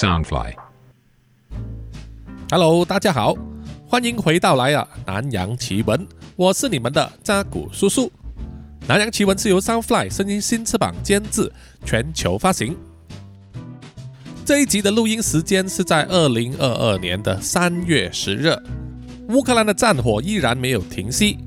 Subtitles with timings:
[0.00, 0.54] Soundfly。
[2.50, 3.34] Hello，大家好，
[3.86, 6.06] 欢迎回到来啊南洋奇闻，
[6.36, 8.10] 我是你们的扎古叔叔。
[8.88, 11.52] 南洋奇闻是由 Soundfly 声音新翅膀监制，
[11.84, 12.74] 全球发行。
[14.42, 18.56] 这一集的录音时间是在二零二二年的三月十日，
[19.28, 21.38] 乌克兰的战火依然没有停息。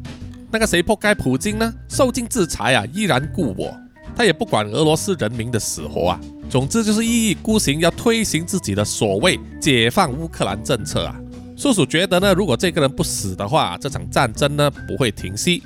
[0.51, 1.73] 那个谁破该普京呢？
[1.89, 3.75] 受尽制裁啊，依然故我，
[4.15, 6.19] 他也不管俄罗斯人民的死活啊。
[6.49, 11.19] 总之就是一意孤行，要推行自己的所谓解放乌克兰政策啊。
[11.57, 15.63] 叔叔觉得呢，如果这个人不死的话，这场战争呢不会停息。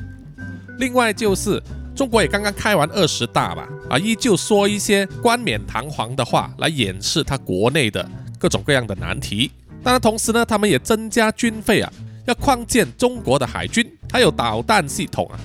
[0.79, 1.61] 另外就是
[1.95, 8.07] 中国也刚刚开完二十大吧，啊，依旧说一些冠冕堂皇的话来掩饰他国内的
[8.37, 9.51] 各种各样的难题。
[9.83, 11.91] 当然，同时呢，他们也增加军费啊，
[12.25, 15.39] 要扩建中国的海军，还有导弹系统啊。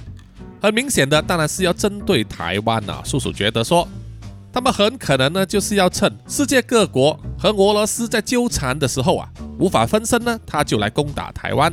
[0.63, 3.03] 很明显的，当然是要针对台湾啊。
[3.05, 3.87] 叔叔觉得说。
[4.55, 9.27] 他们很可能呢，就是要趁世界各国和俄罗斯在纠缠的时候啊，
[9.59, 11.73] 无法分身呢，他就来攻打台湾。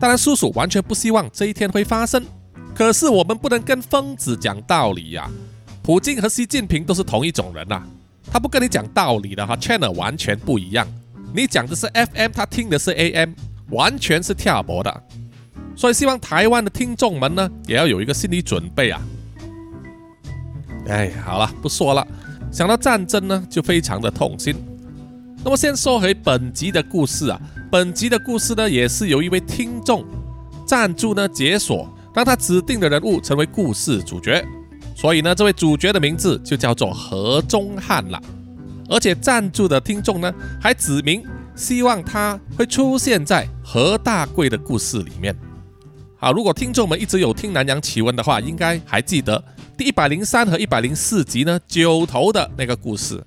[0.00, 2.26] 当然，叔叔完全不希望这一天会发生。
[2.74, 5.30] 可是我们不能跟疯子讲道理呀。
[5.82, 7.80] 普京和习近平都是同一种人呐，
[8.28, 10.84] 他不跟你讲道理的哈，channel 完全不一样。
[11.32, 13.34] 你讲的是 FM，他听的是 AM，
[13.70, 15.02] 完全是跳驳的。
[15.76, 19.00] 所以希望台湾的听众们呢，也要有一个心理准备啊。
[20.88, 22.06] 哎，好了，不说了。
[22.50, 24.54] 想到战争呢，就非常的痛心。
[25.44, 27.38] 那么，先说回本集的故事啊。
[27.70, 30.04] 本集的故事呢，也是由一位听众
[30.64, 34.42] 赞助呢解锁，让他指定的人物成为故事主角。
[34.94, 38.18] 所以呢，这位主角的名字就叫做何中汉了。
[38.88, 41.22] 而且赞助的听众呢，还指明
[41.54, 45.36] 希望他会出现在何大贵的故事里面。
[46.18, 49.42] 好，如果听众们一直有听南洋奇闻的话，应该还记得。
[49.76, 53.22] 第一百零三和一百零四集呢，九头的那个故事，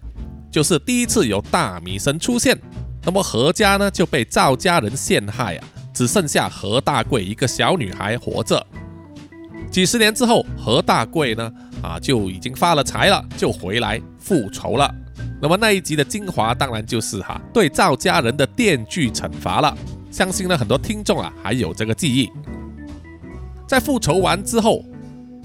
[0.52, 2.60] 就是第一次有大米神出现，
[3.06, 8.66] 那么何家呢就被赵家人陷害啊，只剩下何大贵一个小女孩活着。
[9.70, 11.52] 几十年之后，何大贵呢
[11.84, 14.92] 啊就已经发了财了，就回来复仇了。
[15.40, 19.78] 那么那一集的精华当然就是哈对赵家人的电锯惩罚了，
[20.10, 22.28] 相信呢很多听众啊还有这个记忆。
[23.70, 24.84] 在复仇完之后。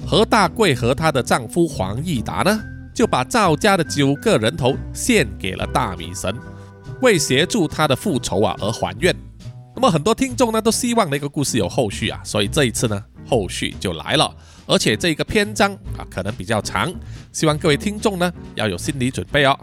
[0.07, 2.61] 何大贵和她的丈夫黄义达呢，
[2.95, 6.35] 就把赵家的九个人头献给了大米神，
[7.01, 9.17] 为协助他的复仇啊而还愿。
[9.75, 14.31] 那么很多听众呢都希望那个故事有后续啊，所以这一次呢后续就来了，
[14.67, 16.93] 而且这个篇章啊可能比较长，
[17.33, 19.59] 希望各位听众呢要有心理准备哦。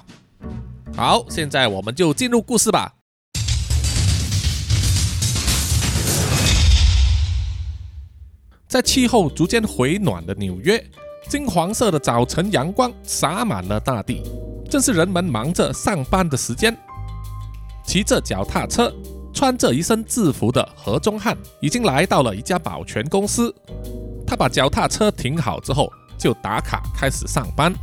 [0.95, 3.00] 好，现在我们就进入故事吧。
[8.71, 10.81] 在气候逐渐回暖的纽约，
[11.27, 14.23] 金黄色的早晨阳光洒满了大地，
[14.69, 16.73] 正是人们忙着上班的时间。
[17.85, 18.89] 骑着脚踏车、
[19.33, 23.53] 穿着一身制服的何中汉已经来到了一家保全公司。
[24.25, 27.73] 他把脚踏车停好之后，就打卡开始上班。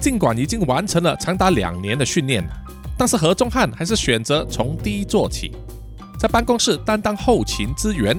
[0.00, 2.42] 尽管已经完成了长达两年的训练，
[2.96, 5.52] 但是何中汉还是选择从低做起，
[6.18, 8.18] 在办公室担当后勤支援。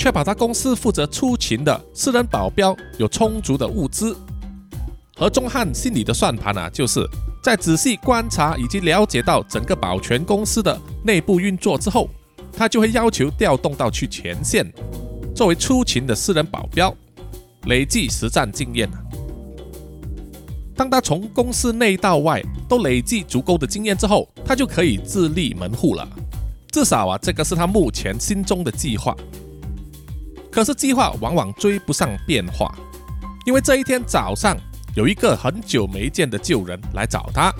[0.00, 4.16] 确保他公司负责出勤的私人保镖有充足的物资。
[5.14, 7.06] 何忠汉心里的算盘啊，就是
[7.44, 12.08] 在仔细观察以及了解到整个保全公司的内部运作之后，
[12.50, 14.64] 他就会要求调动到去前线，
[15.34, 16.96] 作为出勤的私人保镖，
[17.66, 18.88] 累计实战经验。
[20.74, 26.08] 当他从公司内到外都累计足够的经验之后，他就可以自立门户了。
[26.72, 29.14] 至少啊，这个是他目前心中的计划。
[30.50, 32.74] 可是计划往往追不上变化，
[33.46, 34.56] 因为这一天早上，
[34.94, 37.52] 有一个很久没见的旧人来找他，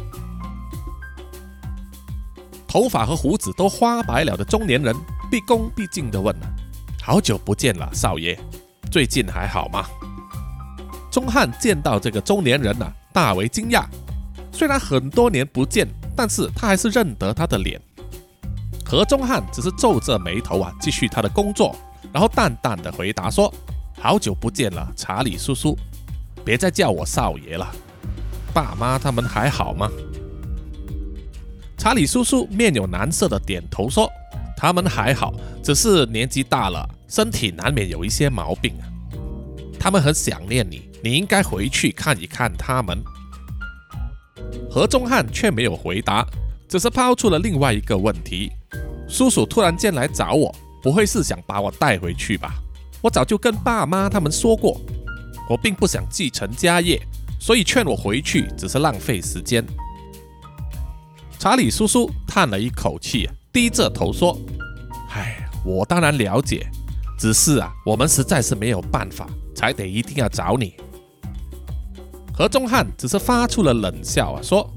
[2.67, 4.95] 头发和胡子都花白了的中年人，
[5.31, 6.35] 毕恭毕敬地问
[7.01, 8.39] ：“好久不见了，少爷，
[8.91, 9.87] 最近还好吗？”
[11.11, 13.85] 钟汉见到这个中年人呐，大为惊讶。
[14.53, 17.81] 虽然很多年不见，但是他还是认得他的脸。
[18.85, 21.75] 何钟汉只是皱着眉头啊，继续他的工作。
[22.13, 23.53] 然后淡淡的回答说
[24.01, 25.77] ：“好久不见了，查理叔叔，
[26.45, 27.71] 别再叫我少爷了。
[28.53, 29.89] 爸妈他们还好吗？”
[31.79, 34.11] 查理叔叔面有难色的点头说
[34.57, 38.85] ：“他们还好，只是年纪大了，身体难免有一些毛病啊。
[39.79, 43.03] 他们很想念你，你应该回去看一看他们。”
[44.71, 46.27] 何中汉却没有回答，
[46.69, 48.51] 只是抛出了另外一个问题
[49.09, 52.55] ：“叔叔突然间来找我。”不会是想把我带回去吧？
[53.03, 54.81] 我早就跟爸妈他们说过，
[55.49, 57.01] 我并不想继承家业，
[57.39, 59.65] 所以劝我回去只是浪费时间。
[61.39, 64.39] 查理叔叔叹了一口气，低着头说
[65.13, 66.67] ：“唉，我当然了解，
[67.19, 70.75] 只是啊，我们实在是没有办法，才得一定要找你。”
[72.37, 74.71] 何中汉只是发出了冷笑啊，说：“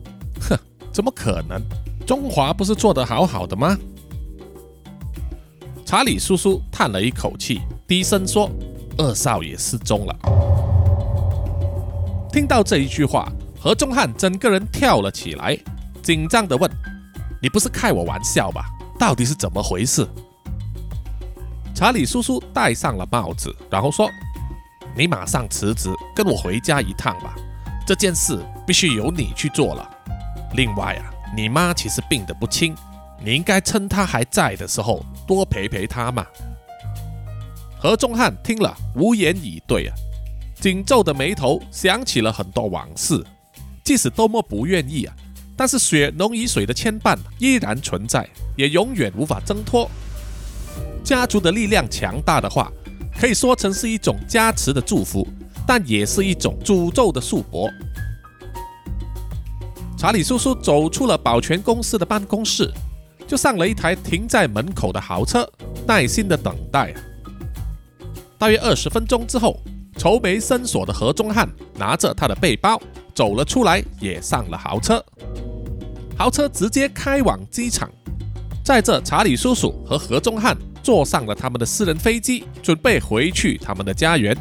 [0.49, 0.57] 哼，
[0.93, 1.61] 怎么可能？
[2.05, 3.77] 中华不是做得好好的吗？”
[5.93, 8.49] 查理叔叔叹了一口气，低声说
[8.97, 10.15] ：“二少爷失踪了。”
[12.33, 15.55] 听到这一句话，何中汉整个人跳了起来。
[16.01, 16.67] 紧张地问
[17.39, 18.65] ：“你不是开我玩笑吧？
[18.97, 20.03] 到底是怎么回事？”
[21.75, 24.09] 查理叔叔戴上了帽子，然后说
[24.97, 27.35] ：“你马上辞职，跟我回家一趟吧。
[27.85, 29.87] 这件事必须由你去做了。
[30.55, 32.75] 另外啊，你妈其实病得不轻，
[33.23, 36.25] 你应该趁他还在的时候多陪陪他嘛。”
[37.79, 39.95] 何中汉听了无言以对啊，
[40.55, 43.21] 紧皱的眉头想起了很多往事，
[43.83, 45.15] 即使多么不愿意啊。
[45.55, 49.89] 但是血浓于水的牵绊依然存在，也永远无法挣脱。
[51.03, 52.71] 家族的力量强大的话，
[53.19, 55.27] 可以说成是一种加持的祝福，
[55.67, 57.69] 但也是一种诅咒的束缚。
[59.97, 62.71] 查理叔叔走出了保全公司的办公室，
[63.27, 65.49] 就上了一台停在门口的豪车，
[65.87, 66.93] 耐心的等待。
[68.37, 69.59] 大约二十分钟之后，
[69.97, 72.81] 愁眉深锁的何中汉拿着他的背包
[73.15, 75.03] 走了出来，也上了豪车。
[76.17, 77.89] 豪车直接开往机场，
[78.63, 84.35] 载着查理叔叔和何中汉坐上了他们的私人飞机，准备回去他们的家园。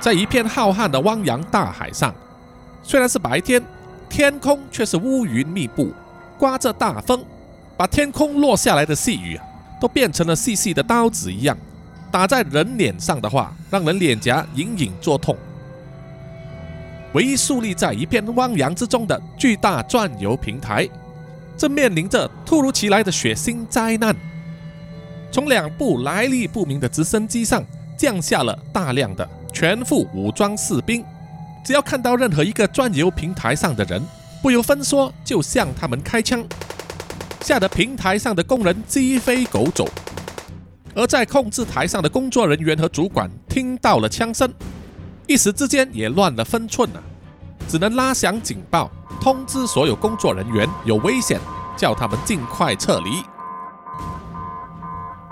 [0.00, 2.14] 在一片浩瀚的汪洋大海上，
[2.82, 3.62] 虽然是白天，
[4.08, 5.92] 天空却是乌云密布，
[6.38, 7.24] 刮着大风，
[7.76, 9.44] 把天空落下来的细雨啊，
[9.80, 11.56] 都变成了细细的刀子一样，
[12.10, 15.36] 打在人脸上的话，让人脸颊隐隐作痛。
[17.14, 20.88] 唯一竖立在一片汪洋之中的巨大转油平台，
[21.56, 24.14] 正面临着突如其来的血腥灾难。
[25.30, 27.62] 从两部来历不明的直升机上
[27.96, 31.04] 降下了大量的全副武装士兵，
[31.68, 34.02] 只要看到任何一个转油平台上的人，
[34.42, 36.42] 不由分说就向他们开枪，
[37.42, 39.86] 吓得平台上的工人鸡飞狗走。
[40.94, 44.50] 而在控制台上的工作人员和主管听到了枪声。
[45.26, 47.02] 一时之间也乱了分寸了，
[47.68, 51.38] 只能拉响警报，通知所有工作人员有危险，
[51.76, 53.22] 叫他们尽快撤离。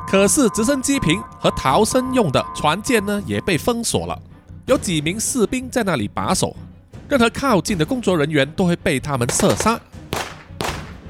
[0.06, 4.20] 可是直升机坪和逃生用的船舰呢，也被封锁了，
[4.66, 6.54] 有几名士兵在那里把守，
[7.08, 9.80] 任何靠近的工作人员都会被他们射杀。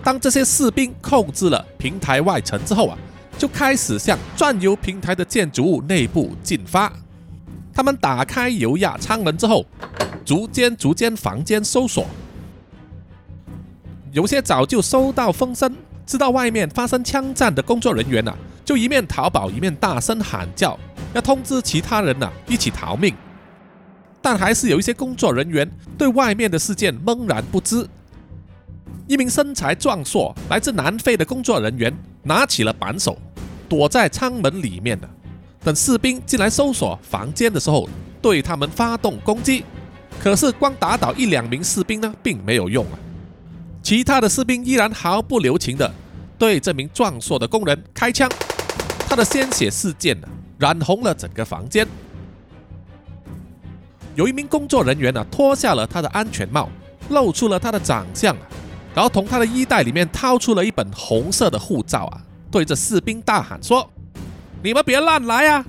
[0.05, 2.99] 当这些士兵控制了平台外层之后啊，
[3.39, 6.93] 就开始向转油平台的建筑物内部进发。
[7.73, 9.65] 他们打开油压舱门之后，
[10.23, 12.07] 逐间逐间房间搜索。
[14.13, 15.75] 有些早就收到风声，
[16.05, 18.35] 知道外面发生枪战的工作人员呐，
[18.67, 20.79] 就一面逃跑一面大声喊叫，
[21.15, 23.15] 要通知其他人呐一起逃命。
[24.29, 27.89] 但还是有一些工作人员对外面的事件懵然不知。
[29.07, 33.17] 一名身材壮硕、来自南非的工作人员拿起了扳手，
[33.69, 35.09] 躲在舱门里面的。
[35.63, 37.89] 等士兵进来搜索房间的时候，
[38.21, 39.65] 对他们发动攻击。
[40.21, 42.99] 可是光打倒一两名士兵呢，并没有用啊。
[43.81, 45.89] 其他的士兵依然毫不留情的
[46.37, 48.29] 对这名壮硕的工人开枪，
[49.09, 50.27] 他的鲜血事件呢，
[50.59, 51.87] 染红了整个房间。
[54.17, 56.71] 有一名工作人员呢，脱下了他的安全帽，
[57.11, 58.35] 露出了他的长相，
[58.95, 62.21] 然后从他的衣袋里面掏出了一本红色的护照啊，
[62.51, 63.89] 对着士兵大喊说。
[64.63, 65.65] 你们别乱来啊！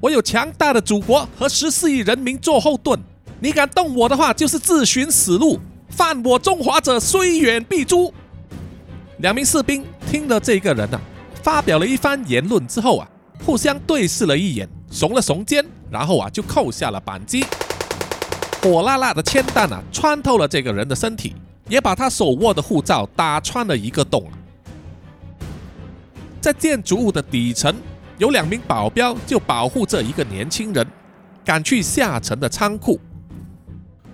[0.00, 2.98] 我有强大的祖国和十四亿人民做后盾，
[3.38, 5.60] 你敢动我的话，就是自寻死路。
[5.88, 8.12] 犯我中华者，虽远必诛。
[9.18, 11.00] 两名士兵听了这个人呐
[11.40, 13.08] 发表了一番言论之后啊，
[13.46, 17.44] 互相对视了一眼，耸了耸肩，然后啊就扣下了扳机。
[18.62, 21.34] 火辣辣的铅弹啊，穿透了这个人的身体，
[21.68, 24.24] 也把他手握的护照打穿了一个洞。
[26.40, 27.74] 在建筑物的底层。
[28.18, 30.86] 有两名保镖就保护着一个年轻人，
[31.44, 33.00] 赶去下层的仓库。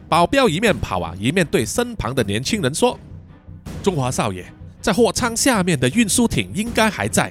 [0.09, 2.99] 保镖一面跑啊，一面对身旁的年轻人说
[3.83, 4.51] ：“中华少爷，
[4.81, 7.31] 在货仓下面的运输艇应该还在，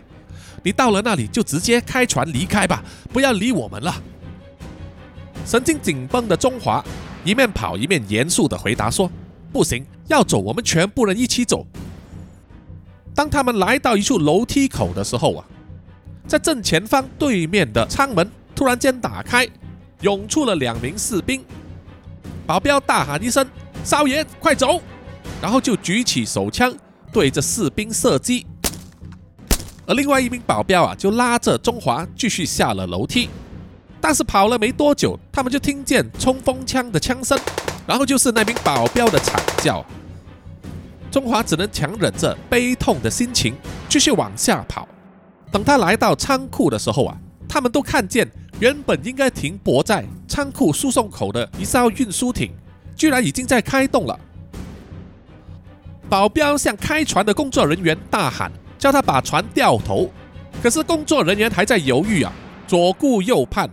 [0.62, 3.96] 你到了那里就直接开船离开吧，不要理我们了。”
[5.48, 6.84] 神经紧绷的中华
[7.24, 9.10] 一面跑一面严肃地回答说
[9.54, 11.66] ：“不行，要走我们全部人一起走。”
[13.16, 15.46] 当他们来到一处楼梯口的时候啊。
[16.28, 19.48] 在正前方对面的舱门突然间打开，
[20.02, 21.42] 涌出了两名士兵。
[22.46, 23.50] 保镖大喊一声
[23.82, 24.82] ：“少爷，快走！”
[25.42, 26.76] 然后就举起手枪
[27.14, 28.46] 对着士兵射击。
[29.86, 33.30] 而另外一名保镖啊，就拉着中华继续下了楼梯。
[34.00, 37.38] 但是跑了没多久，他们就听见冲锋枪的枪声，
[37.86, 39.86] 然后就是那名保镖的惨叫。
[41.12, 43.56] 中华只能强忍着悲痛的心情
[43.90, 44.88] 继续往下跑。
[45.52, 52.52] 等他来到仓库的时候啊，他们都看见原本应该停泊在仓库输送口的一艘运输艇，
[52.96, 54.20] 居然已经在开动了。
[56.10, 58.52] 保镖向开船的工作人员大喊。
[58.80, 60.08] 叫他把船掉头，
[60.62, 62.32] 可是工作人员还在犹豫啊，
[62.68, 63.70] 左顾右盼，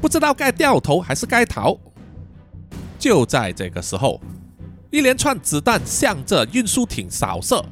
[0.00, 1.76] 不知道该掉头还是该逃。
[2.96, 4.20] 就在这个时候，
[4.90, 7.64] 一连串子弹向着运输艇扫射，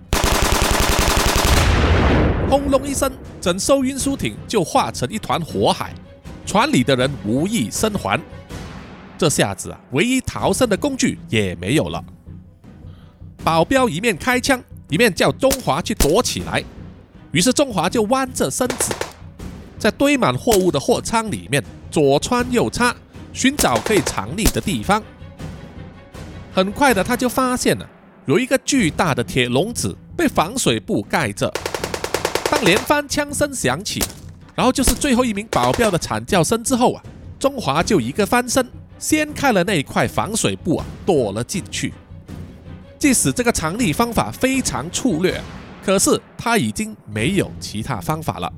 [2.51, 5.95] 轰隆一声，整艘运输艇就化成一团火海，
[6.45, 8.21] 船里的人无一生还。
[9.17, 12.05] 这下子啊，唯一逃生的工具也没有了。
[13.45, 14.63] 保镖一面开枪。
[14.91, 16.63] 一面叫中华去躲起来，
[17.33, 18.93] 于是中华就弯着身子，
[19.85, 22.97] 在堆满货物的货仓里面左穿右插，
[23.35, 25.03] 寻找可以藏匿的地方。
[26.55, 27.87] 很快的，他就发现了
[28.25, 31.53] 有一个巨大的铁笼子被防水布盖着。
[32.51, 34.03] 当连番枪声响起，
[34.55, 37.03] 然后就是最后一名保镖的惨叫声之后啊，
[37.39, 38.67] 中华就一个翻身，
[38.99, 41.93] 掀开了那一块防水布啊，躲了进去。
[42.99, 45.39] 即使这个藏匿方法非常粗略，
[45.85, 48.51] 可是他已经没有其他方法了，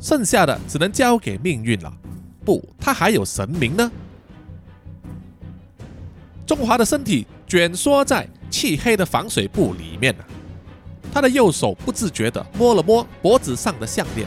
[0.00, 1.92] 剩下的只能交给命运了。
[2.44, 3.90] 不，他还有神明呢。
[6.46, 10.24] 中华的身体卷缩在漆黑的防水布里面呢，
[11.12, 14.26] 他的右手不自觉地摸了摸脖子上的项链，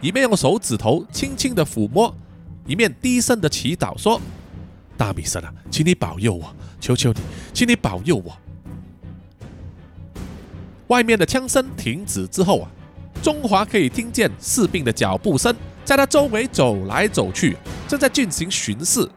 [0.00, 2.14] 一面用手指头轻轻地抚摸，
[2.66, 4.20] 一面低声的祈祷说
[4.98, 7.20] ：“大米神啊，请你保佑我，求求你，
[7.54, 8.36] 请你保佑我。”
[10.88, 12.70] 外面的枪声停止之后啊，
[13.22, 19.08] 中华可以听见士兵的脚步声，在他周围走来走去，正在进行巡视，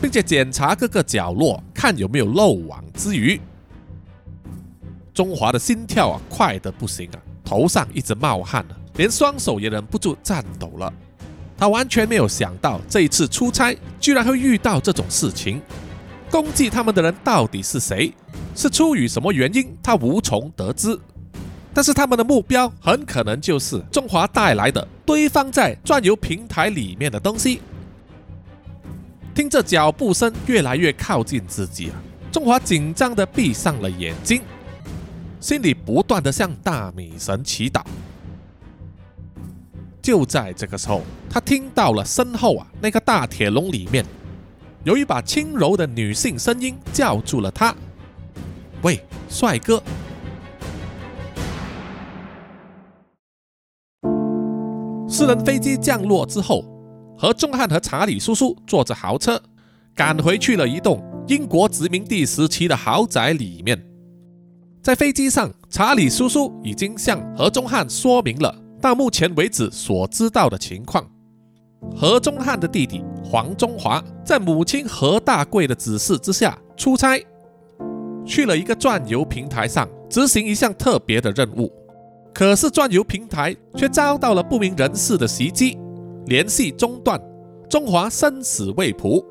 [0.00, 3.40] 并且检查各个角落，看有没有漏网之鱼。
[5.14, 10.92] 中华的心跳啊，快得不行啊，头上一直冒汗了，连双手也忍不住颤抖了。
[11.56, 15.62] 他完全没有想到这一次出差居然会遇到这种事情。
[16.28, 18.12] 攻击他们的人到底是谁？
[18.56, 19.76] 是出于什么原因？
[19.80, 20.98] 他无从得知。
[21.74, 27.60] 但是他们的目标很可能就是中华带来的堆放在转油平台里面的东西。
[29.34, 31.96] 听着脚步声越来越靠近自己啊，
[32.30, 34.42] 中华紧张的闭上了眼睛，
[35.40, 37.82] 心里不断的向大米神祈祷。
[40.02, 41.00] 就在这个时候，
[41.30, 44.04] 他听到了身后啊那个大铁笼里面
[44.84, 47.74] 有一把轻柔的女性声音叫住了他
[48.82, 49.82] ：“喂，帅哥。”
[55.22, 56.64] 私人飞机降落之后，
[57.16, 59.40] 何中汉和查理叔叔坐着豪车
[59.94, 63.80] 赶回去了一栋英国殖民地时期的豪宅里面。
[64.82, 71.08] 在飞机上，查理叔叔已经向何中汉说明了到目前为止所知道的情况。
[71.94, 77.24] 何中汉的弟弟黄中华在母亲何大贵的指示之下出差，
[78.26, 81.72] 去了一个钻油平台上执行一项特别的任务。
[82.34, 85.78] 可是钻油平台却遭到了不明人士的袭击，
[86.26, 87.20] 联系中断，
[87.68, 89.24] 中华生死未卜。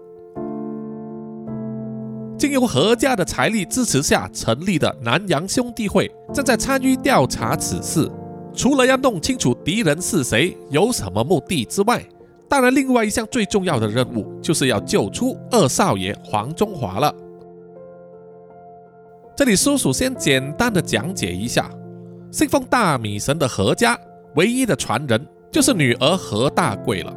[2.38, 8.10] 经由何家的财力支持下成立的南洋兄弟会正在参与调查此事。
[8.53, 12.03] 除了要弄清楚敌人是谁、有什么目的之外，
[12.50, 17.15] 当然另外一项最重要的任务就是要救出二少爷黄中华了。
[19.36, 21.72] 这里叔叔先简单的讲解一下。
[22.31, 23.97] 信奉大米神的何家
[24.35, 27.13] 唯一的传人就是女儿何大贵了。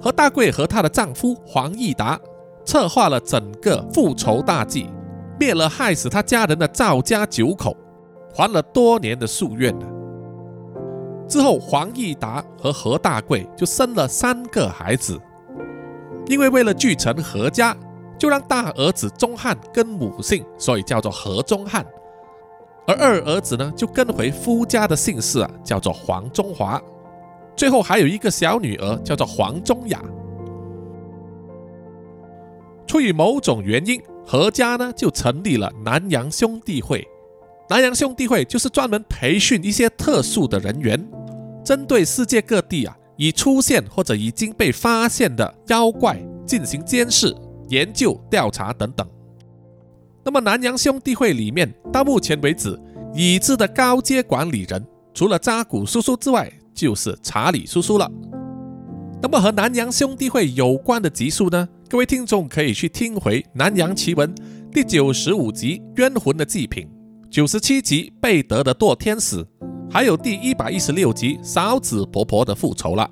[0.00, 2.18] 何大贵和她的丈夫黄义达
[2.64, 4.88] 策划了整个复仇大计，
[5.38, 7.76] 灭了害死他家人的赵家九口，
[8.34, 9.78] 还了多年的夙愿
[11.28, 15.20] 之后，黄义达和何大贵就生了三个孩子。
[16.26, 17.76] 因为为了继承何家，
[18.18, 21.84] 就让大儿子钟汉跟母姓，所以叫做何钟汉。
[22.86, 26.80] 而二儿子呢，就跟回夫家的姓氏啊，叫做黄中华。
[27.56, 30.00] 最后还有一个小女儿，叫做黄中雅。
[32.86, 37.06] 出于某种原因，何家呢就成立了南洋兄弟会。
[37.68, 41.04] 南洋兄弟会就是专门培训一些特殊的人员，
[41.64, 46.16] 针对世界各地啊已出现或者已经被发现的妖怪
[46.46, 47.34] 进行监视、
[47.68, 49.04] 研究、调查等等。
[50.26, 52.76] 那么南洋兄弟会里面，到目前为止
[53.14, 58.10] 已知的高阶管理人，除了扎古叔叔之外，就是查理叔叔了。
[59.22, 61.68] 那么和南洋兄弟会有关的集数呢？
[61.88, 64.34] 各位听众可以去听回《南洋奇闻》
[64.72, 66.88] 第九十五集《冤魂的祭品》，
[67.30, 69.36] 九十七集《贝德的堕天使》，
[69.88, 73.08] 还有第一百一十六集《嫂子婆婆的复仇》了。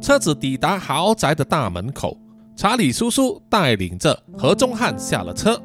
[0.00, 2.16] 车子抵达豪宅的大门口。
[2.56, 5.60] 查理叔叔带领着何中汉下了车，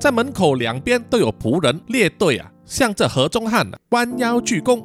[0.00, 4.82] 在门口两边都有仆人列队啊，向着何中汉弯腰鞠躬，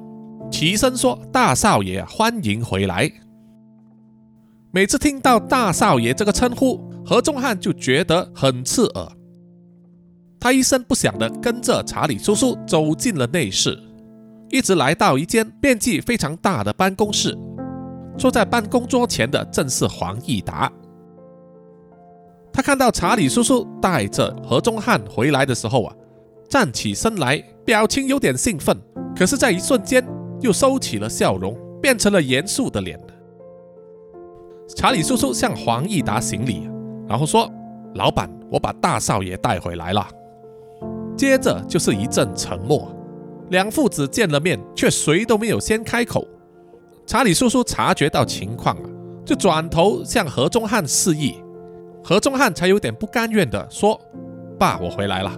[0.52, 3.10] 齐声说：“大少爷，欢迎回来。”
[4.72, 9.08] 每次听到“大少爷”这个称呼，何中汉就觉得很刺耳。
[10.42, 13.78] 他一声不响地跟着查理叔叔走进了内室，
[14.50, 17.38] 一直来到一间面积非常大的办公室。
[18.18, 20.72] 坐在办公桌前的正是黄义达。
[22.52, 25.96] 他看到查理叔叔带着何中汉回来的时候啊，
[26.50, 28.78] 站起身来，表情有点兴奋，
[29.16, 30.06] 可是，在一瞬间
[30.42, 33.00] 又收起了笑容，变成了严肃的脸。
[34.76, 36.70] 查理叔叔向黄义达行礼，
[37.08, 37.50] 然后说
[37.96, 40.08] ：“老板，我把大少爷带回来了。”
[41.18, 42.92] 接着就是一阵沉默，
[43.50, 46.28] 两父子见了面，却谁都没有先开口。
[47.06, 48.90] 查理叔叔察觉到情况啊，
[49.26, 51.36] 就转头向何中汉示意。
[52.04, 54.00] 何中汉才有点不甘愿地说
[54.58, 55.32] ：“爸，我回来了。”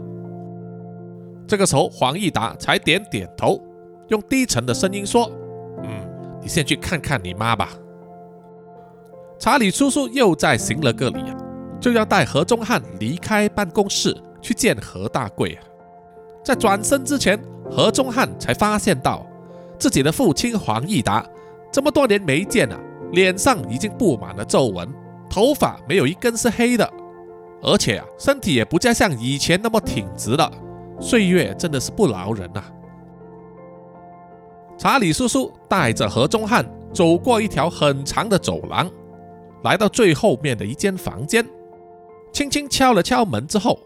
[1.48, 3.62] 这个时候，黄义达才点点头，
[4.08, 5.30] 用低沉的声音说
[5.84, 5.89] ：“嗯，
[6.41, 7.70] 你先去看看你妈吧。”
[9.38, 11.24] 查理叔叔又再行了个礼，
[11.80, 15.58] 就要带何中汉离开办公室去见何大贵。
[16.44, 17.38] 在转身之前，
[17.70, 19.25] 何中汉才发现到
[19.77, 21.25] 自己的父亲黄义达
[21.72, 22.80] 这么多年没见了，
[23.12, 24.88] 脸上已经布满了皱纹。
[25.32, 26.92] 头发没有一根是黑的，
[27.62, 30.51] 而且啊，身体也不再像以前那么挺直了。
[31.00, 32.62] 岁月真的是不饶人呐！
[34.77, 38.92] 查理叔叔带着何中汉走过一条很长的走廊，
[39.64, 41.48] 来到最后面的一间房间，
[42.34, 43.79] 轻轻敲了敲门之后，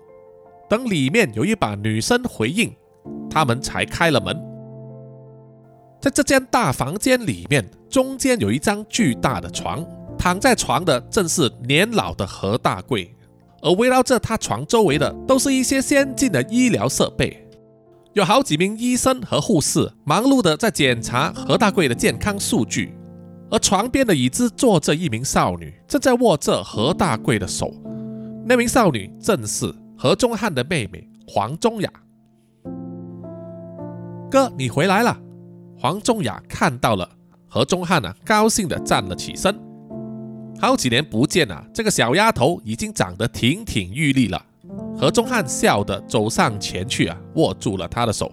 [0.68, 2.76] 等里面有一把女声回应，
[3.30, 4.36] 他们才开了门。
[6.02, 9.86] 在这间大房间里面，中间有一张巨大的床。
[10.26, 13.16] 躺在床的正是年老的何大贵，
[13.62, 17.48] 而围绕着他床周围的都是一些先进的医疗设备，
[18.14, 22.92] 有好几名医生和护士忙碌的在检查何大贵的健康数据，
[23.52, 27.72] 而床边的椅子坐着一名少女，正在握着何大贵的手，
[28.44, 31.90] 那名少女正是何中汉的妹妹黄中雅。
[34.32, 35.16] 哥，你回来了！
[35.78, 37.08] 黄中雅看到了
[37.48, 39.56] 何中汉啊，高兴的站了起身。
[40.60, 44.44] 好几年不见啊，这个小丫头已经长得亭亭玉立了。
[44.98, 48.32] 何中汉笑的走上前去啊，握住了她的手，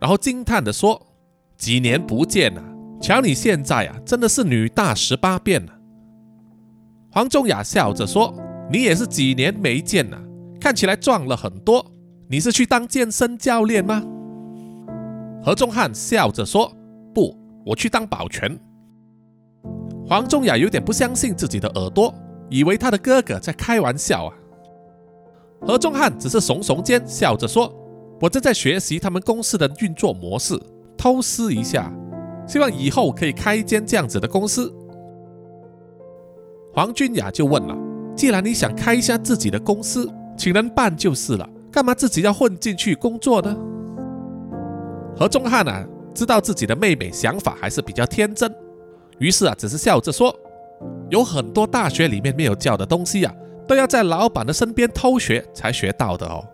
[0.00, 1.00] 然后惊叹的说
[1.56, 2.64] ：“几年不见啊，
[3.00, 5.72] 瞧你现在啊，真的是女大十八变了。”
[7.12, 8.34] 黄中雅笑着说
[8.72, 10.20] ：“你也是几年没见了，
[10.60, 11.84] 看起来壮了很多。
[12.28, 14.02] 你是去当健身教练吗？”
[15.44, 16.72] 何中汉笑着说
[17.14, 18.58] ：“不，我去当保全。”
[20.08, 22.14] 黄仲雅有点不相信自己的耳朵，
[22.48, 24.32] 以为他的哥哥在开玩笑啊。
[25.66, 27.72] 何仲汉只是耸耸肩，笑着说
[28.20, 30.56] ：“我正在学习他们公司的运作模式，
[30.96, 31.92] 偷师一下，
[32.46, 34.72] 希望以后可以开一间这样子的公司。”
[36.72, 37.76] 黄君雅就问了
[38.14, 43.56] ：“既然你想开一下自己的公司，请人办就是了，干嘛自己要混进去工作呢？”
[45.18, 48.54] 何仲汉啊，知道自己的妹妹想法还是比较天真。
[49.18, 50.34] 于是啊，只是笑着说
[51.10, 53.34] ：“有很多大学里面没有教的东西啊，
[53.66, 56.44] 都要在老板的身边偷学才学到的哦。”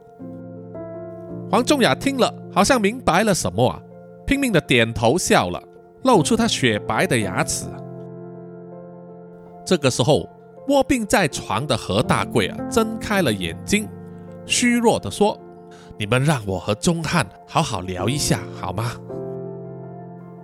[1.50, 3.82] 黄仲雅听了，好像明白了什么啊，
[4.26, 5.62] 拼命的点头笑了，
[6.04, 7.66] 露出他雪白的牙齿。
[9.64, 10.28] 这个时候，
[10.68, 13.88] 卧病在床的何大贵啊，睁开了眼睛，
[14.46, 15.38] 虚弱的说
[15.98, 18.92] ：“你们让我和钟汉好好聊一下好吗？”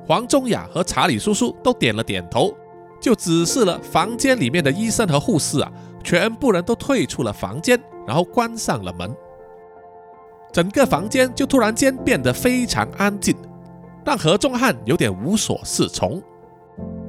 [0.08, 2.54] 黄中雅和查理叔叔都点了点头，
[2.98, 5.70] 就指示了房间里面的医生和护士啊，
[6.02, 9.14] 全部人都退出了房间，然后关上了门。
[10.50, 13.36] 整个房间就突然间变得非常安静，
[14.02, 16.22] 让何中汉有点无所适从。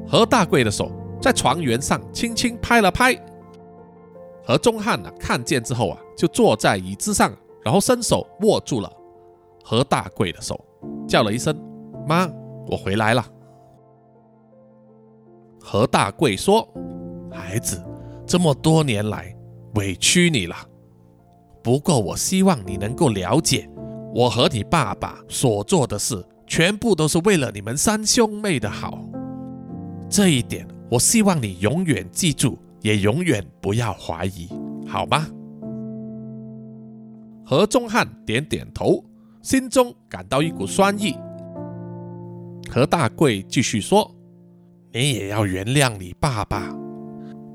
[0.05, 3.15] 何大贵的手在床缘上轻轻拍了拍，
[4.43, 7.31] 何忠汉呢看见之后啊，就坐在椅子上，
[7.63, 8.91] 然后伸手握住了
[9.63, 10.59] 何大贵的手，
[11.07, 11.57] 叫了一声
[12.05, 12.29] “妈”。
[12.69, 13.25] 我回来了。
[15.59, 16.67] 何大贵说
[17.31, 17.83] ：“孩子，
[18.25, 19.35] 这么多年来
[19.75, 20.55] 委屈你了。
[21.63, 23.69] 不过我希望你能够了解，
[24.13, 29.03] 我和你爸爸所做的事，全部都是为了你们三兄妹的好。
[30.09, 34.47] 这一点，我希望你永远记住，也永远不要怀疑，
[34.87, 35.27] 好吗？
[37.45, 39.03] 何中汉点点头，
[39.41, 41.15] 心中感到一股酸意。
[42.79, 44.09] 何大贵继续说
[44.93, 46.73] ：“你也要原谅你爸爸，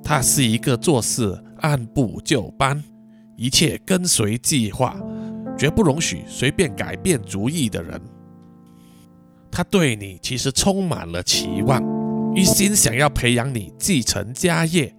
[0.02, 2.84] 他是一个做事按部就班、
[3.34, 5.00] 一切跟随计划、
[5.56, 7.98] 绝不容许随便改变主意的人。
[9.50, 11.82] 他对你其实充满了期望，
[12.36, 14.94] 一心想要培养你继承家业，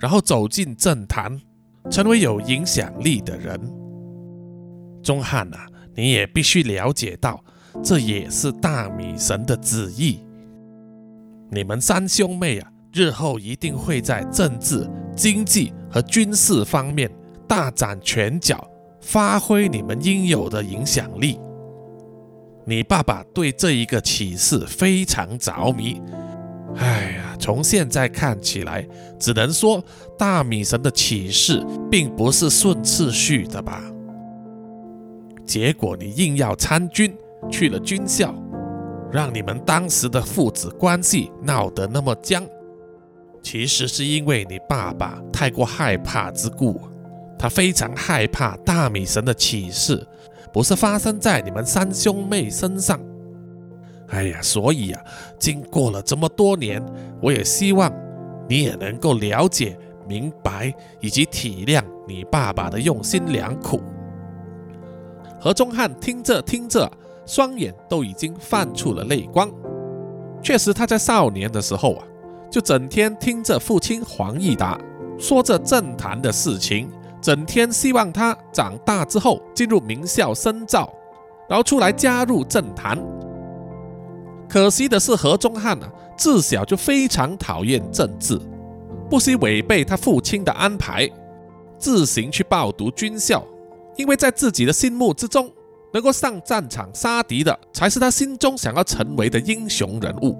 [0.00, 1.40] 然后走进政坛，
[1.88, 3.60] 成为有影响力的人。
[5.04, 7.40] 钟汉啊，你也必须了解到。”
[7.82, 10.20] 这也是大米神的旨意。
[11.50, 17.10] 你们三兄妹啊，日后一定会在政治、经济和军事方面
[17.46, 18.68] 大展拳脚，
[19.00, 21.38] 发挥你们应有的影响力。
[22.66, 26.02] 你爸爸对这一个启示非常着迷。
[26.76, 28.86] 哎呀，从现在看起来，
[29.18, 29.82] 只能说
[30.18, 33.82] 大米神的启示并不是顺次序的吧？
[35.46, 37.10] 结果你硬要参军。
[37.50, 38.34] 去了军校，
[39.12, 42.44] 让你们当时的父子关系闹得那么僵，
[43.42, 46.80] 其实是因为你爸爸太过害怕之故。
[47.38, 50.04] 他非常害怕大米神的启示
[50.52, 52.98] 不是发生在你们三兄妹身上。
[54.08, 55.00] 哎呀，所以啊，
[55.38, 56.84] 经过了这么多年，
[57.22, 57.92] 我也希望
[58.48, 63.80] 你也能够了解、明白以及体谅你爸爸的用心良苦。
[65.38, 66.90] 何中汉听着听着。
[67.28, 69.50] 双眼都已经泛出了泪光。
[70.42, 72.04] 确实，他在少年的时候啊，
[72.50, 74.80] 就整天听着父亲黄义达
[75.18, 76.88] 说着政坛的事情，
[77.20, 80.90] 整天希望他长大之后进入名校深造，
[81.50, 82.98] 然后出来加入政坛。
[84.48, 88.40] 可惜的是，何中汉啊，自小就非常讨厌政治，
[89.10, 91.06] 不惜违背他父亲的安排，
[91.76, 93.44] 自行去报读军校，
[93.96, 95.52] 因为在自己的心目之中。
[95.92, 100.36] 能够上战场杀敌的，才是他心中想要成为的英雄人物。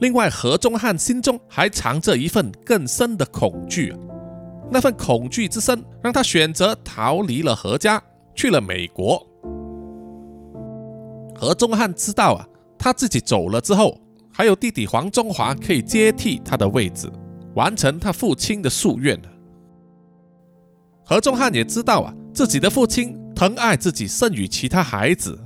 [0.00, 3.92] 另外，何中汉心中还藏着一份更深的恐惧，
[4.70, 8.00] 那份恐惧之深，让他选择逃离了何家，
[8.34, 9.20] 去了美国。
[11.34, 12.46] 何中汉知道啊，
[12.78, 13.98] 他自己走了之后，
[14.32, 17.10] 还有弟弟黄中华可以接替他的位置，
[17.54, 19.20] 完成他父亲的夙愿。
[21.04, 23.17] 何中汉也知道啊，自己的父亲。
[23.38, 25.38] 疼爱自己胜于其他孩子，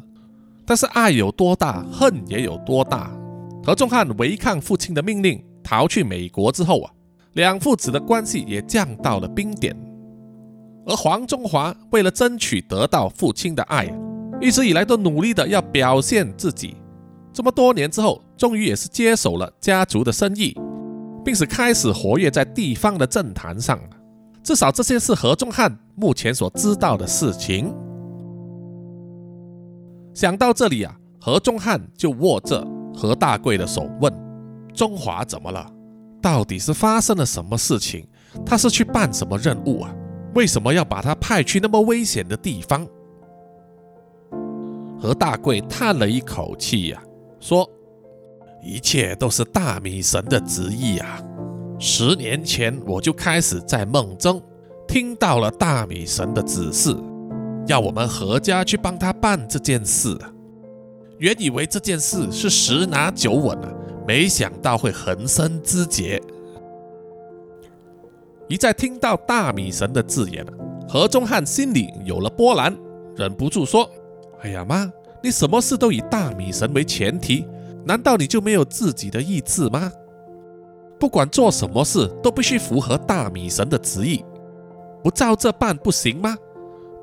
[0.64, 3.10] 但是爱有多大，恨也有多大。
[3.62, 6.90] 何仲汉违抗父亲的命令，逃去美国之后啊，
[7.34, 9.76] 两父子的关系也降到了冰点。
[10.86, 13.94] 而黄中华为了争取得到父亲的爱，
[14.40, 16.74] 一直以来都努力的要表现自己。
[17.30, 20.58] 这么多年之后，终于也是接手了家族的生意，
[21.22, 23.78] 并且开始活跃在地方的政坛上。
[24.42, 27.74] 至少这些是何仲汉目前所知道的事情。
[30.14, 34.12] 想到这里啊，何忠汉就握着何大贵的手问
[34.74, 35.70] ：“中华怎么了？
[36.20, 38.06] 到底是发生了什么事情？
[38.44, 39.94] 他是去办什么任务啊？
[40.34, 42.86] 为什么要把他派去那么危险的地方？”
[45.00, 47.02] 何大贵叹了一口气呀，
[47.40, 47.68] 说
[48.62, 51.20] ：“一切都是大米神的旨意啊！
[51.78, 54.40] 十年前我就开始在梦中
[54.92, 56.94] 听到了大米神的指示。”
[57.66, 60.14] 要我们何家去帮他办这件事？
[61.16, 63.72] 原以为这件事是十拿九稳啊，
[64.06, 66.20] 没想到会横生枝节。
[68.48, 70.44] 一再听到大米神的字眼
[70.86, 72.76] 何中汉心里有了波澜，
[73.16, 73.88] 忍不住说
[74.42, 77.46] ：“哎呀妈，你什么事都以大米神为前提，
[77.86, 79.90] 难道你就没有自己的意志吗？
[81.00, 84.22] 不管做什么事都必须符合大米神的旨意，
[85.02, 86.36] 不照这办不行吗？”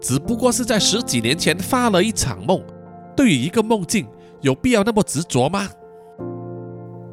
[0.02, 2.64] 只不过是在十几年前发了一场梦，
[3.18, 4.08] 对于一个梦境，
[4.40, 5.68] 有必要那么执着吗？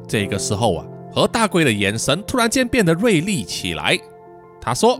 [0.07, 3.99] 这个时候啊，何大贵的眼神突然间变得锐利起来。
[4.61, 4.97] 他说：“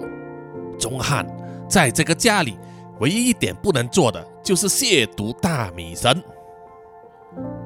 [0.78, 1.26] 钟汉，
[1.70, 2.58] 在这个家里，
[3.00, 6.22] 唯一一点不能做的就是亵渎大米神。”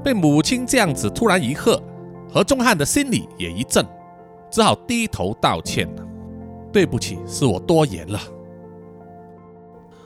[0.04, 1.82] 被母亲这样子突然一喝，
[2.32, 3.84] 何钟汉的心里也一震，
[4.52, 6.04] 只好低头道歉了
[6.72, 8.20] ：“对不起，是我多言了。”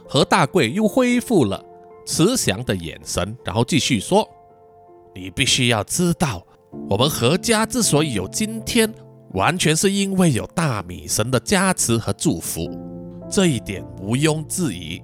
[0.07, 1.63] 何大贵又恢复了
[2.05, 4.27] 慈祥的眼神，然后继续说
[5.15, 6.45] ：“你必须要知道，
[6.89, 8.93] 我们何家之所以有今天，
[9.33, 12.69] 完全是因为有大米神的加持和祝福，
[13.29, 15.01] 这一点毋庸置疑。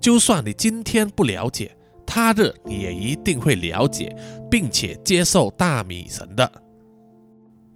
[0.00, 4.14] 就算你今天不了解，他日你也一定会了解，
[4.50, 6.50] 并且接受大米神的。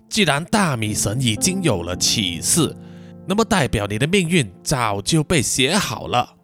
[0.08, 2.74] 既然大米神已经有了启示，
[3.28, 6.34] 那么代表你的命运早就被写好了，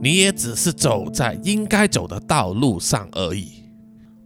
[0.00, 3.62] 你也只是走在应该走的道路上而已。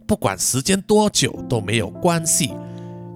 [0.07, 2.53] 不管时间多久都没有关系，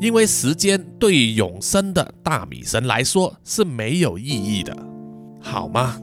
[0.01, 4.77] 因为时间对永生的大米神来说是没有意义的，
[5.41, 5.97] 好吗？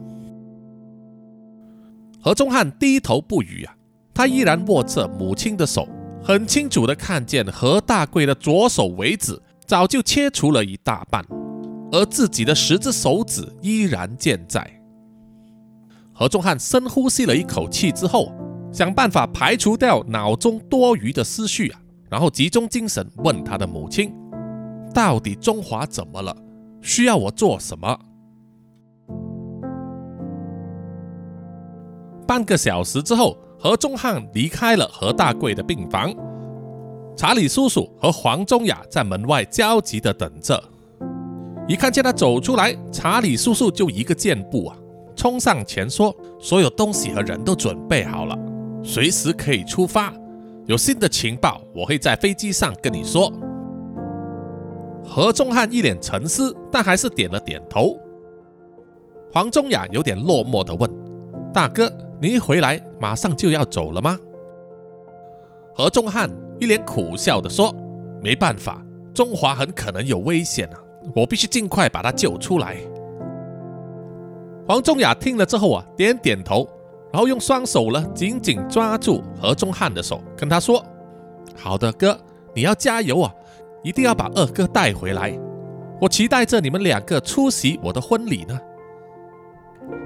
[2.22, 3.74] 何忠汉低头不语啊，
[4.14, 5.86] 他依然握着母亲的手，
[6.24, 11.24] 很清楚的看见何大贵的左手尾指早就切除了一大半，
[11.92, 14.68] 而自己的十只手指依然健在。
[16.12, 18.32] 何中汉深呼吸了一口气之后，
[18.72, 24.12] 想办法排除掉脑中多余的思绪啊，然后集中精神问他的母亲
[24.94, 26.36] ：“到底中华怎么了？
[26.82, 27.98] 需要我做什么？”
[32.26, 36.14] 半个小时之后，何中汉离开了何大贵的病房。
[37.16, 40.62] 查理叔叔和黄宗雅在门外焦急地等着。
[41.70, 44.76] 一看见他走出来，查理叔叔就一个箭步啊，
[45.14, 48.36] 冲上前说：“所有东西和人都准备好了，
[48.82, 50.12] 随时可以出发。
[50.66, 53.32] 有新的情报，我会在飞机上跟你说。”
[55.06, 57.96] 何中汉一脸沉思，但还是点了点头。
[59.32, 60.90] 黄宗雅有点落寞地问
[61.54, 61.88] ：“大哥。”
[62.20, 64.18] 你一回来，马上就要走了吗？
[65.72, 66.28] 何仲汉
[66.58, 67.72] 一脸苦笑的说
[68.20, 70.76] ：“没办法，中华很可能有危险啊，
[71.14, 72.76] 我必须尽快把他救出来。”
[74.66, 76.68] 黄仲雅听了之后啊，点点头，
[77.12, 80.84] 然后用双手呢紧紧抓住何忠汉的手，跟他说
[81.56, 82.16] ：“好的，哥，
[82.54, 83.34] 你要加油啊，
[83.82, 85.36] 一定要把二哥带回来，
[86.00, 88.58] 我期待着你们两个出席我的婚礼呢。”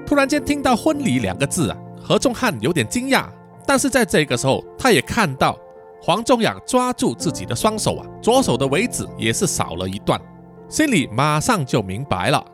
[0.06, 1.76] 突然间听到“婚礼”两个字啊！
[2.02, 3.26] 何忠汉有点惊讶，
[3.66, 5.58] 但是在这个时候，他也看到
[6.00, 10.20] 黄仲雅抓住自己的双手啊，左手的尾指也是少了一段，
[10.74, 12.44] 心里马上就明白了，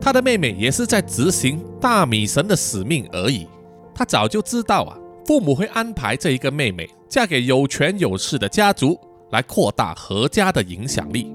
[0.00, 3.48] 他的妹妹也是在执行大米神的使命而已。
[3.92, 8.96] 他早就知道啊，父母会安排这一个妹妹嫁给有权有势的家族，
[9.32, 11.34] 来扩大何家的影响力。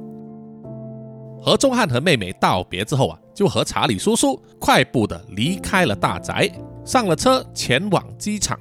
[1.42, 6.50] 何仲汉和妹妹道别之后啊，就和查理叔叔快步的离开了大宅。
[6.86, 8.58] 上了车，前往机场。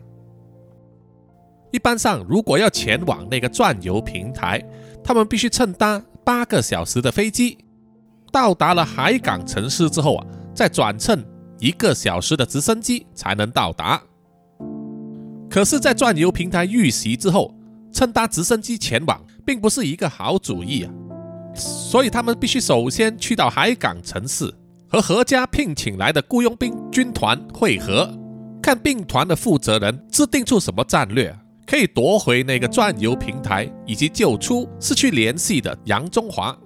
[1.70, 4.60] 一般上，如果要前往那个转游平台，
[5.04, 7.56] 他们必须乘搭八个小时的飞机。
[8.30, 11.24] 到达了海港城市之后啊，再转乘
[11.58, 13.98] 一个小时的直升机才能到达。
[15.48, 17.54] 可是，在转游平台遇袭之后，
[17.90, 20.92] 乘搭直升机前往并不是一个好主意啊。
[21.54, 24.52] 所以，他们必须首先去到海港城市。
[24.86, 28.10] 和何家聘请来的雇佣兵军团会合，
[28.62, 31.34] 看兵团的负责人制定出什么战略，
[31.68, 36.58] 可以夺回那个转游平台，以及救出失去联系的杨中华。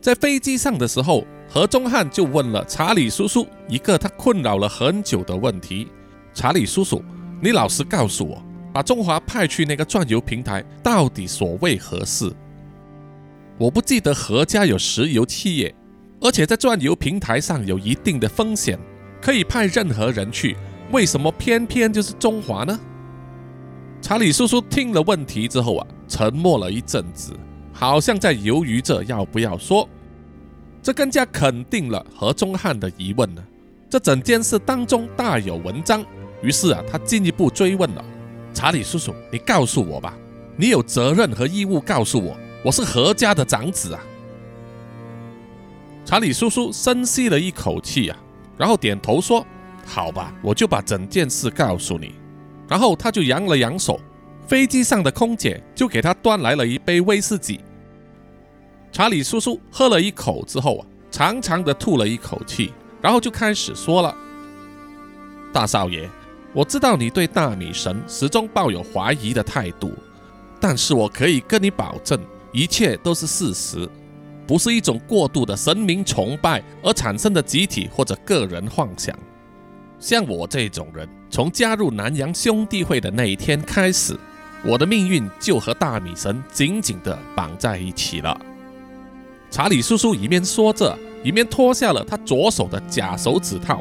[0.00, 5.86] 在飞机上的时候，何中汉就问了查理叔叔一个他困扰了很久的问题
[6.34, 7.00] ：“查理叔叔，
[7.40, 8.42] 你老实告诉我，
[8.74, 12.34] 把中华派去那个转游平台，到底所为何事？”
[13.58, 15.72] 我不记得何家有石油企业，
[16.20, 18.76] 而且在转油平台上有一定的风险，
[19.20, 20.56] 可以派任何人去，
[20.92, 22.78] 为什么偏偏就是中华呢？
[24.00, 27.32] 查理叔叔听了问题之后啊，沉默了一阵子，
[27.72, 29.88] 好像在犹豫着要不要说。
[30.82, 33.42] 这更加肯定了何中汉的疑问呢。
[33.88, 36.04] 这整件事当中大有文章，
[36.42, 38.04] 于是啊，他进一步追问了：
[38.52, 40.16] 查理叔叔，你告诉我吧，
[40.56, 42.36] 你有责任和义务告诉我。
[42.64, 44.00] 我是何家的长子啊！
[46.04, 48.16] 查理叔叔深吸了一口气啊，
[48.56, 49.44] 然后点头说
[49.86, 52.14] ：“好吧，我就把整件事告诉你。”
[52.68, 54.00] 然后他就扬了扬手，
[54.46, 57.60] 飞机上的空姐就给他端来了一杯威士忌。
[58.90, 64.14] 查理叔叔喝了一口之后啊，长长的吐了一口气，然后就开始说了
[65.52, 66.08] ：“大少爷，
[66.52, 69.92] 我知道你对大米神始终抱有怀疑的态度，
[70.60, 72.18] 但是我可以跟你保证。”
[72.52, 73.88] 一切都是事实，
[74.46, 79.18] 不是一种过度的神明崇拜而产生的集体或者个人幻想。
[80.02, 84.18] 像我这种人，从加入南洋兄弟会的那一天开始，
[84.64, 88.36] 我的命运就和大米神紧紧地绑在一起了。
[89.48, 93.80] 查理叔叔一面说着，一面脱下了他左手的假手指套，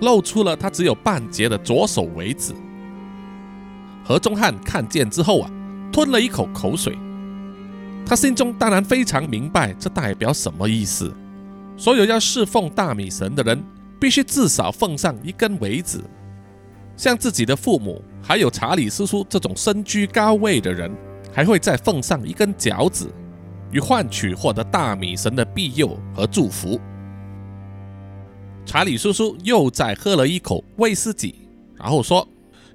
[0.00, 2.54] 露出了他只有半截的左手尾指。
[4.04, 5.50] 何中汉看见之后啊，
[5.92, 6.96] 吞了一口口水。
[8.06, 11.12] 他心中当然非常明白这代表什么意思。
[11.76, 13.60] 所有要侍奉大米神的人，
[14.00, 16.02] 必须至少奉上一根苇子。
[16.96, 20.90] 像自己的父母，还有查理叔叔这种身居高位的人，
[21.32, 23.06] 还会再奉上一根脚趾，
[23.72, 26.80] 以换取获得大米神的庇佑和祝福。
[28.66, 31.36] 查理叔叔又再喝了一口威士忌，
[31.76, 32.26] 然后说：“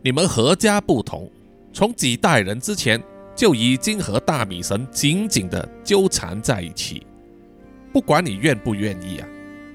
[0.01, 1.29] 你们何家不同，
[1.73, 3.01] 从几代人之前
[3.35, 7.05] 就已经和大米神紧紧地纠缠在一起。
[7.91, 9.27] 不管你愿不愿意啊，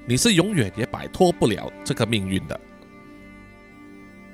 [0.09, 2.59] 你是永远也摆脱不了这个命运的。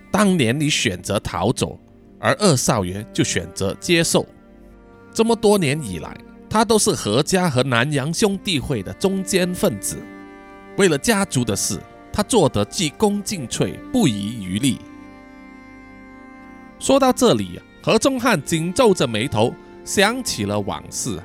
[0.09, 1.77] 当年你选择逃走，
[2.17, 4.25] 而二少爷就选择接受。
[5.13, 6.15] 这么多年以来，
[6.49, 9.97] 他都是何家和南洋兄弟会的中间分子。”
[10.79, 11.77] 为了家族的事，
[12.09, 14.79] 他做得既恭尽瘁，不遗余力。
[16.79, 21.21] 说到这里，何中汉紧皱着眉头，想起了往事。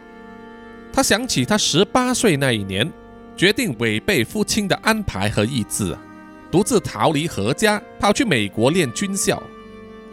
[0.93, 2.93] 他想起他十八岁那一年，
[3.41, 5.97] 决定违背父亲的安排和意志，
[6.51, 9.43] 独自逃离何家，跑去美国练军校。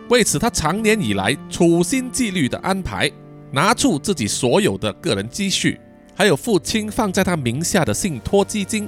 [0.08, 3.12] 为此，他长年以来处心积虑的安排，
[3.52, 5.78] 拿出自己所有的个人积蓄，
[6.16, 8.88] 还有父亲放在他名下的信托基金。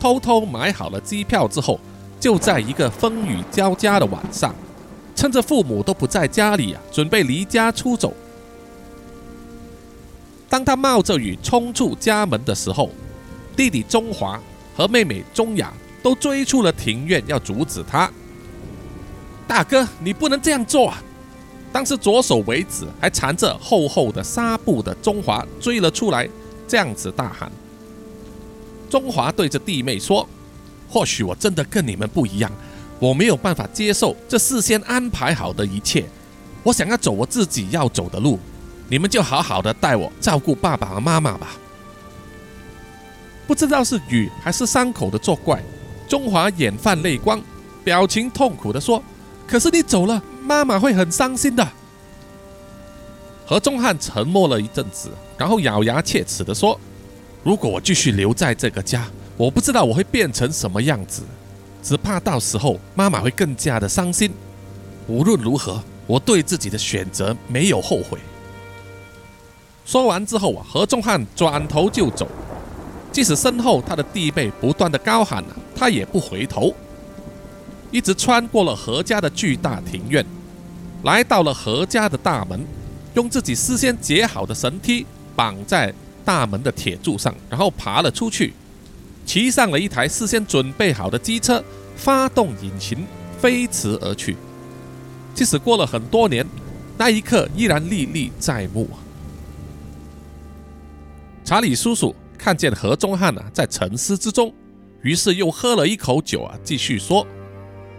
[0.00, 1.78] 偷偷买好了机票之后，
[2.18, 4.52] 就在一个风雨交加的晚上，
[5.14, 8.12] 趁着父母都不在家里啊，准备离家出走。
[10.48, 12.90] 当他冒着雨冲出家门的时候，
[13.56, 14.40] 弟弟中华
[14.76, 18.10] 和妹妹中雅都追出了庭院，要阻止他。
[19.48, 21.02] 大哥，你不能这样做啊！
[21.72, 26.28] 当时左手为止还缠着厚厚的纱布的中华追了出来，
[26.68, 27.50] 这样子大喊。
[28.88, 30.26] 中华对着弟妹说
[30.88, 32.50] ：“或许我真的跟你们不一样，
[32.98, 36.04] 我没有办法接受这事先安排好的一切。
[36.62, 38.38] 我想要走我自己要走的路，
[38.88, 41.56] 你们就好好的带我照顾爸爸和妈妈吧。”
[43.46, 45.62] 不知道是雨还是伤口的作怪，
[46.08, 47.40] 中华眼泛泪光，
[47.84, 49.02] 表情痛苦的说
[49.46, 51.66] ：“可是你走了，妈妈会很伤心的。”
[53.46, 56.78] 何中汉沉默了一阵子，然后咬牙切齿的说。
[57.44, 59.06] 如果我继续留在这个家，
[59.36, 61.22] 我不知道我会变成什么样子，
[61.80, 64.32] 只怕到时候妈妈会更加的伤心。
[65.06, 68.18] 无论如何，我对自己的选择没有后悔。
[69.84, 72.26] 说完之后啊，何仲汉转头就走，
[73.16, 75.42] 即使身后他的弟妹不断的高喊，
[75.74, 76.74] 他也不回头，
[77.90, 80.22] 一直穿过了何家的巨大庭院，
[81.02, 82.60] 来到了何家的大门，
[83.14, 85.94] 用自己事先结好的绳梯绑在。
[86.26, 88.52] 大门的铁柱上，然后爬了出去，
[89.24, 91.64] 骑上了一台事先准备好的机车，
[91.96, 93.06] 发动引擎，
[93.40, 94.36] 飞驰而去。
[95.34, 96.44] 即使过了很多年，
[96.98, 98.86] 那一刻依然历历在目。
[101.44, 102.14] 查理叔叔
[102.46, 104.54] 看见何中汉啊在沉思之中，
[105.02, 107.26] 于是又喝了一口酒啊，继续说：“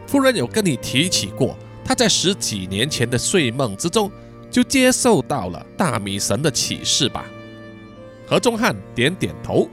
[0.08, 4.10] 夫人有跟你提起过，他在十几年前的睡梦之中
[4.50, 7.26] 就接受到了大米神的启示吧？”
[8.26, 9.68] 何中汉点点头：“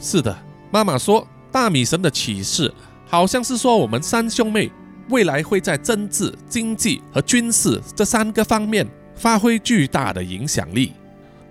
[0.00, 0.36] 是的，
[0.72, 2.74] 妈妈说，大米神的启示
[3.06, 4.68] 好像是说，我们三兄妹
[5.08, 8.84] 未来会在政治、经济和军事这三个方面
[9.14, 10.94] 发挥巨大的影响力。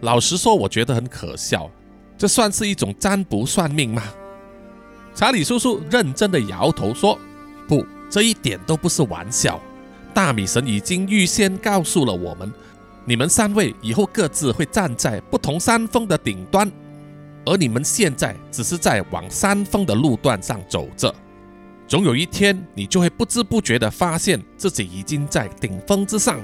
[0.01, 1.71] 老实说，我觉得很可笑，
[2.17, 4.03] 这算是一种占卜算命吗？”
[5.13, 7.17] 查理叔叔认真的摇头说
[7.67, 9.59] ：“不，这一点都不是玩笑。
[10.13, 12.51] 大米神已经预先告诉了我们。”
[13.07, 16.71] 你们三位以后各自会站在不同山峰的顶端，
[17.45, 21.13] 而你们现在只是在往山峰的路段上走着。
[21.87, 26.39] 总有一天，你就会不知不觉地发现自己已经在顶峰之上，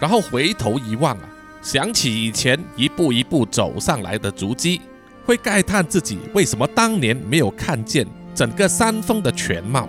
[0.00, 1.28] 然后回头一望啊，
[1.60, 4.80] 想起以前一步一步走上来的足迹，
[5.28, 9.86] 会慨叹自己为什么当年没有看见整个山峰的全貌。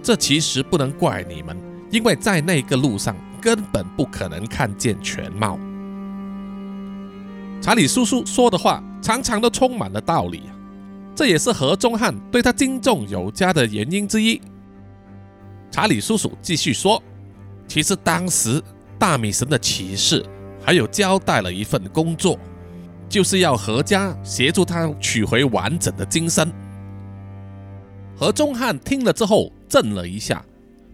[0.00, 1.56] 这其实不能怪你们，
[1.90, 3.16] 因为在那个路上。
[3.40, 5.56] 根本不可能看见全貌。
[7.62, 10.42] 查理叔叔说的话，常常都充满了道理！
[11.14, 14.42] 这也是何中汉对他敬重有加的原因之一。
[15.70, 17.00] 查理叔叔继续说
[17.68, 18.60] ：“其实当时
[18.98, 20.26] 大米神的骑士
[20.60, 22.36] 还有交代了一份工作，
[23.08, 26.52] 就是要何家协助他取回完整的金身。”
[28.16, 30.44] 何中汉听了之后震了一下，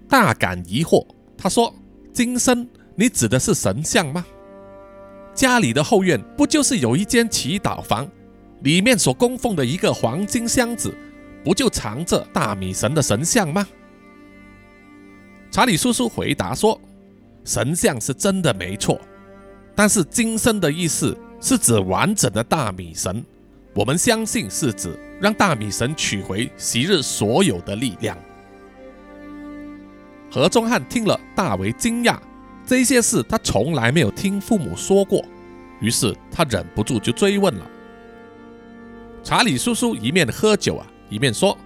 [0.09, 1.07] 大感疑惑。
[1.37, 1.75] 他说。
[2.13, 4.25] 金身，你指的是神像吗？
[5.35, 8.09] 家里的后院不就是有一间祈祷房，
[8.61, 10.97] 里面所供奉的一个黄金箱子，
[11.45, 13.67] 不就藏着大米神的神像吗？
[15.51, 16.81] 查理叔叔回答说
[17.45, 19.01] ：“神像是真的没错，
[19.75, 23.23] 但是金身的意思是指完整的大米神。
[23.75, 28.17] 我们相信是指让大米神取回昔日所有的力量。
[30.31, 32.17] 何中汉听了大为惊讶，
[32.65, 35.23] 这些事他从来没有听父母说过，
[35.81, 37.71] 于是他忍不住就追问了。
[39.23, 41.59] 查理叔叔一面喝酒啊，一面说：“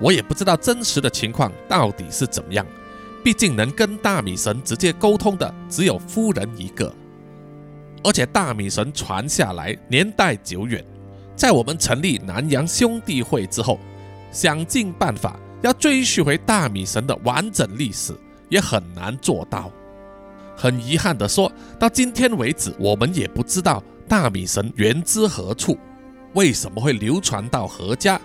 [0.00, 2.66] 我也不知道真实的情况到底是怎么样，
[3.22, 6.92] 毕竟能跟大米神直接沟通的只有夫人一个，
[8.04, 10.84] 而且大米神传下来年代久远。”
[11.34, 13.78] 在我们成立南洋兄弟会之后，
[14.30, 18.14] 想尽办法要追溯回大米神的完整历史，
[18.48, 19.72] 也很难做到。
[20.54, 21.50] 很遗憾的说，
[21.80, 25.76] 到今天为止，我们也不知道大米神源自何处，
[26.34, 28.20] 为什么会流传到何家，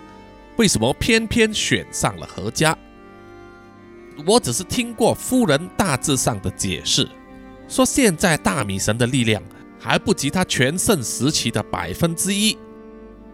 [0.56, 2.76] 为什么偏偏选上了何家。
[4.26, 7.08] 我只是听过夫人大致上的解释，
[7.68, 9.42] 说现在大米神的力量
[9.78, 12.56] 还不及他全盛时期的百分之一。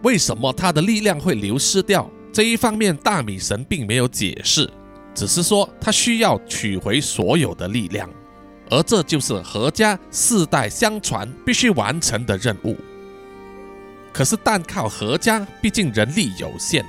[0.03, 2.09] 为什么他的力量会流失掉？
[2.31, 4.69] 这一方面，大米神并没有解释，
[5.13, 8.09] 只是说他需要取回所有的力量，
[8.69, 12.75] 而这就是何家世代相传必须完成的任务。
[14.11, 16.85] 可是，单靠何家，毕竟人力有限，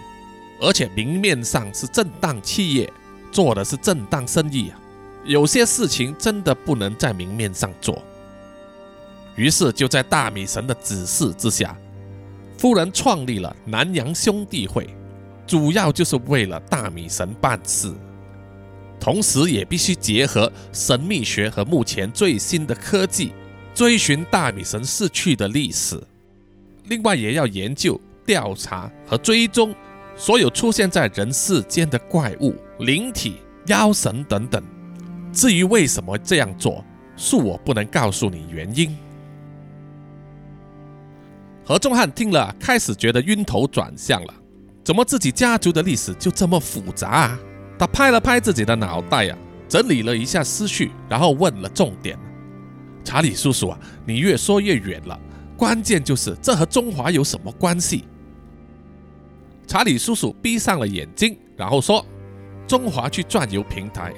[0.61, 2.93] 而且明面上是正当企业，
[3.33, 4.79] 做的是正当生意啊，
[5.25, 8.03] 有些事情真的不能在明面上做。
[9.37, 11.77] 于是，就在大米神的指示之下。
[12.59, 14.89] 夫人创立了南洋兄弟会，
[15.47, 17.93] 主要就是为了大米神办事，
[18.99, 23.33] 同时也必须结合神秘学和目前最新的科技，
[23.75, 26.03] 追寻大米神逝去的历史。
[26.85, 29.75] 另外，也要研究、调查和追踪
[30.17, 34.63] 所有出现在人世间的怪物、灵体、妖神等等。
[35.31, 36.83] 至于为什么这样做，
[37.19, 38.97] 恕我不能告诉你原因。
[41.69, 44.35] 何仲汉听了，开始觉得晕头转向了。
[44.85, 47.39] 怎么自己家族的历史就这么复杂啊？
[47.77, 49.37] 他拍了拍自己的脑袋呀，
[49.69, 52.17] 整理了一下思绪，然后问了重点
[53.03, 55.19] ：“查理叔叔啊，你越说越远了。
[55.57, 58.05] 关键就是这和中华有什么关系？”
[59.67, 62.07] 查理叔叔闭上了眼睛，然后说
[62.69, 64.15] ：“中华去转游平台，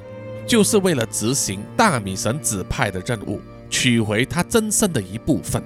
[0.46, 3.40] 就是为了执行大米神指派的任务，
[3.70, 5.62] 取回他真身的一部分。”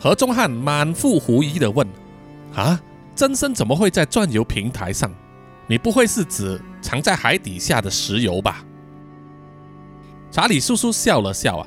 [0.00, 1.86] 何中汉满腹狐疑地问
[2.54, 2.80] ：“啊，
[3.14, 5.12] 真身怎么会在钻油平台上？
[5.66, 8.64] 你不会是指藏在海底下的石油吧？”
[10.30, 11.66] 查理叔叔笑了笑啊，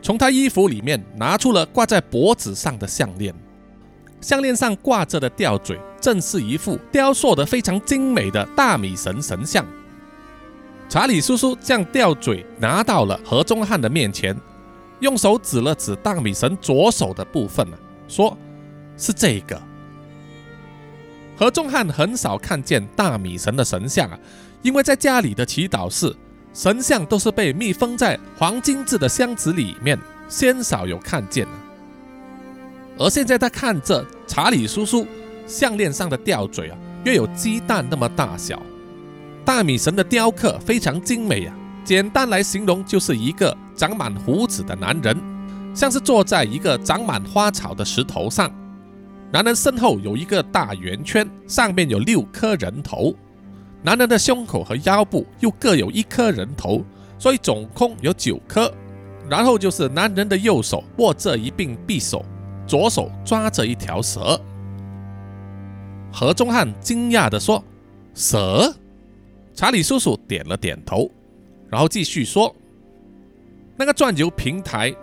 [0.00, 3.34] 从他衣服里面拿出了挂在脖子上的项链。
[4.22, 9.64] 项链上挂着的吊坠，正是一副雕塑的非常精美的大米神神像。
[10.88, 14.34] 查理叔叔将吊坠拿到了何中汉的面前。
[15.00, 17.76] 用手指了指大米神左手的部分呢，
[18.08, 18.36] 说
[18.96, 19.60] ：“是这个。”
[21.36, 24.18] 何仲汉很少看见大米神的神像啊，
[24.62, 26.14] 因为在家里的祈祷室，
[26.54, 31.46] 神像都是被密封在黄金制的箱子里面，鲜少有看见
[32.98, 35.06] 而现在他看着查理叔叔
[35.46, 38.62] 项链上的吊坠啊，约有鸡蛋那么大小，
[39.44, 41.54] 大米神的雕刻非常精美啊。
[41.84, 45.16] 简单来形容，就是一个长满胡子的男人，
[45.74, 48.50] 像是坐在一个长满花草的石头上。
[49.30, 53.14] 男人身后有一个大圆圈，上面有六颗人头。
[53.82, 56.82] 男人的胸口和腰部又各有一颗人头，
[57.18, 58.72] 所以总共有九颗。
[59.28, 62.24] 然后就是男人的右手握着一柄匕首，
[62.66, 64.40] 左手抓着一条蛇。
[66.12, 67.62] 何中汉惊讶地说
[68.14, 68.74] ：“蛇？”
[69.52, 71.10] 查理叔叔点了点头。
[71.68, 72.54] 然后继续说，
[73.76, 74.94] 那个钻油平台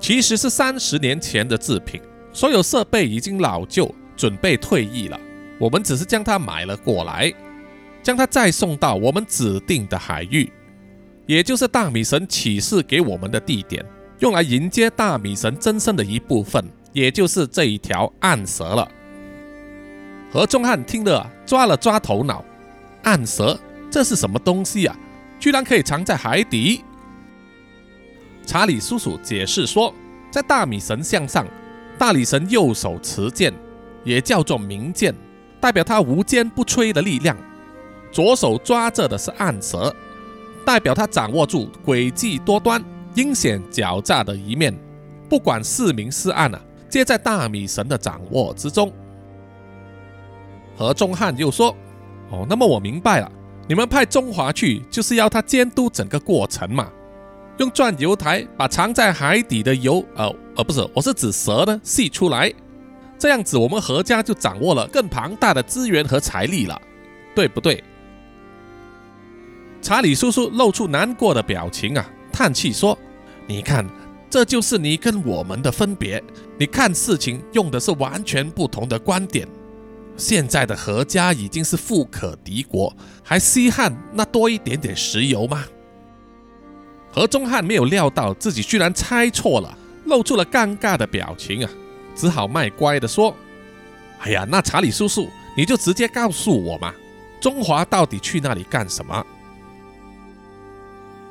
[0.00, 2.00] 其实是三十年前的制品，
[2.32, 5.20] 所有设备已经老旧，准备退役了。
[5.58, 7.32] 我们只是将它买了过来，
[8.02, 10.50] 将它再送到我们指定的海域，
[11.26, 13.84] 也就是大米神启示给我们的地点，
[14.18, 18.88] 用来迎接大米神真身的一部分，也就是这一条暗蛇了。
[20.32, 22.44] 何仲汉听了，抓了抓头脑，
[23.02, 23.56] 暗蛇，
[23.90, 24.96] 这是什么东西啊？
[25.38, 26.82] 居然可以藏在海底。
[28.44, 29.92] 查理叔叔解释说，
[30.30, 31.46] 在大米神像上，
[31.98, 33.52] 大力神右手持剑，
[34.04, 35.14] 也叫做明剑，
[35.60, 37.36] 代表他无坚不摧的力量；
[38.10, 39.94] 左手抓着的是暗蛇，
[40.64, 42.82] 代表他掌握住诡计多端、
[43.14, 44.76] 阴险狡诈的一面。
[45.28, 48.92] 不管是明是暗啊，皆在大米神的掌握之中。
[50.76, 51.74] 何中汉又说
[52.30, 53.30] ：“哦，那么我明白了。”
[53.68, 56.90] 你们派中华去，就是要他监督整个过程嘛？
[57.62, 62.52] 用钻油台把藏在海底的油，呃呃，不是，我是指蛇呢，吸出来。
[63.16, 66.76] 这样子，我们何家就掌握了更庞大的资源和财力了，
[67.36, 67.84] 对不对？
[69.80, 72.98] 查理叔叔露出难过的表情啊，叹气说
[73.46, 73.88] ：“你看，
[74.28, 76.20] 这就是你跟我们的分别。
[76.58, 79.46] 你看事情用的是完全不同的观点。
[80.16, 82.92] 现在的何家已经是富可敌国，
[83.22, 85.64] 还稀罕那多一点点石油吗？”
[87.12, 91.70] 何中汉没有料到自己居然猜错了，露出了尴尬的表情啊。
[92.16, 93.34] 只好卖乖的说
[94.20, 96.92] ：“哎呀，那查理叔叔，你就直接告诉我嘛，
[97.40, 99.24] 中华到底去那里干什么？”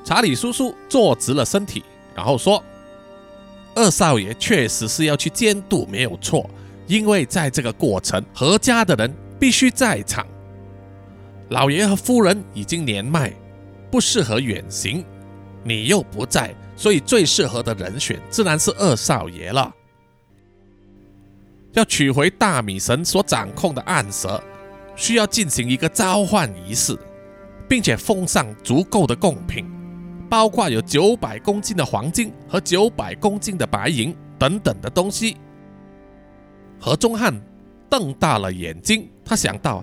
[0.03, 1.83] 查理叔叔坐直了身体，
[2.15, 2.63] 然后说
[3.75, 6.49] ：“二少爷确实是要去监督，没有错，
[6.87, 10.25] 因为在这个过程，何家的人必须在场。
[11.49, 13.31] 老爷和夫人已经年迈，
[13.91, 15.05] 不适合远行，
[15.63, 19.73] 你又不在，所以最适合的人选自然是二少爷了。”
[21.73, 24.43] 要取回大米神所掌控的暗蛇，
[24.95, 26.97] 需要进行一个召唤仪式，
[27.69, 29.65] 并且奉上足够的贡品，
[30.29, 35.37] 包括有九百公斤的黄金和九百公斤的白银等等的东西。
[36.77, 37.33] 何中汉
[37.89, 39.81] 瞪大了眼睛，他想到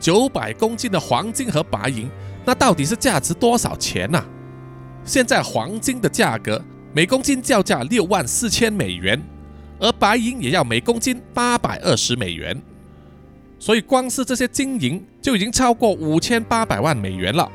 [0.00, 2.10] 九百公斤的黄金和白银，
[2.44, 4.20] 那到底是价值多少钱呢？
[5.04, 9.22] 现在黄金的价格每公斤叫价六万四千美元。
[9.78, 12.56] 而白银也要每公斤八百二十美元，
[13.58, 17.50] 所以光是这些金银就已经超过五千八百万美元了。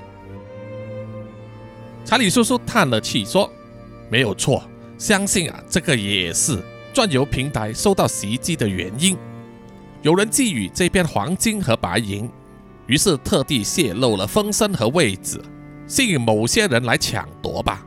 [2.04, 3.50] 查理叔叔叹了气说
[4.12, 4.62] ：“没有错，
[4.98, 9.16] 相信啊，这个也是钻油平台受到袭击的原因。
[10.02, 12.30] 有人觊觎这片黄金和白银，
[12.88, 15.42] 于是特地泄露了风声和位置，
[15.88, 17.86] 吸引某些人来抢夺吧。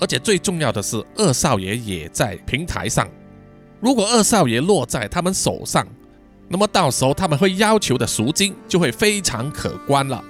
[0.00, 3.08] 而且最重要的是，二少爷也在平台上。”
[3.80, 5.86] 如果二少爷落在他们手上，
[6.48, 10.24] 那么到时候他们会要求的赎金就会非常可观了。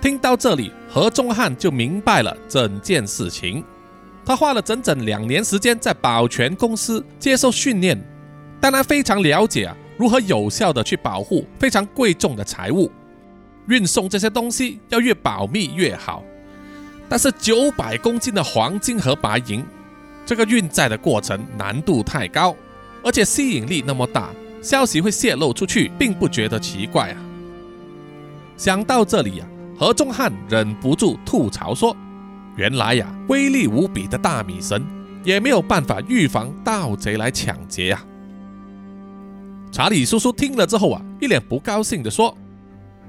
[0.00, 3.64] 听到这里，何中汉就明白了整件事情。
[4.24, 8.00] 他花了整整两年时间在保全公司接受训练，
[8.60, 12.90] 当然非常了解啊如何有效的去保护非常贵重的财物，
[13.68, 16.22] 运送这些东西要越保密越好。
[17.08, 19.64] 但是九百公斤的黄金和白银。
[20.24, 22.54] 这个运载的过程难度太高，
[23.02, 24.30] 而且吸引力那么大，
[24.62, 27.16] 消息会泄露出去，并不觉得奇怪啊。
[28.56, 29.46] 想到这里呀，
[29.76, 31.94] 何中汉忍不住吐槽说
[32.56, 34.86] ：“原来呀，威力无比的大米神
[35.24, 38.00] 也没有办法预防盗贼来抢劫呀。”
[39.72, 42.32] 查理叔叔听了之后啊，一脸不高兴地说：“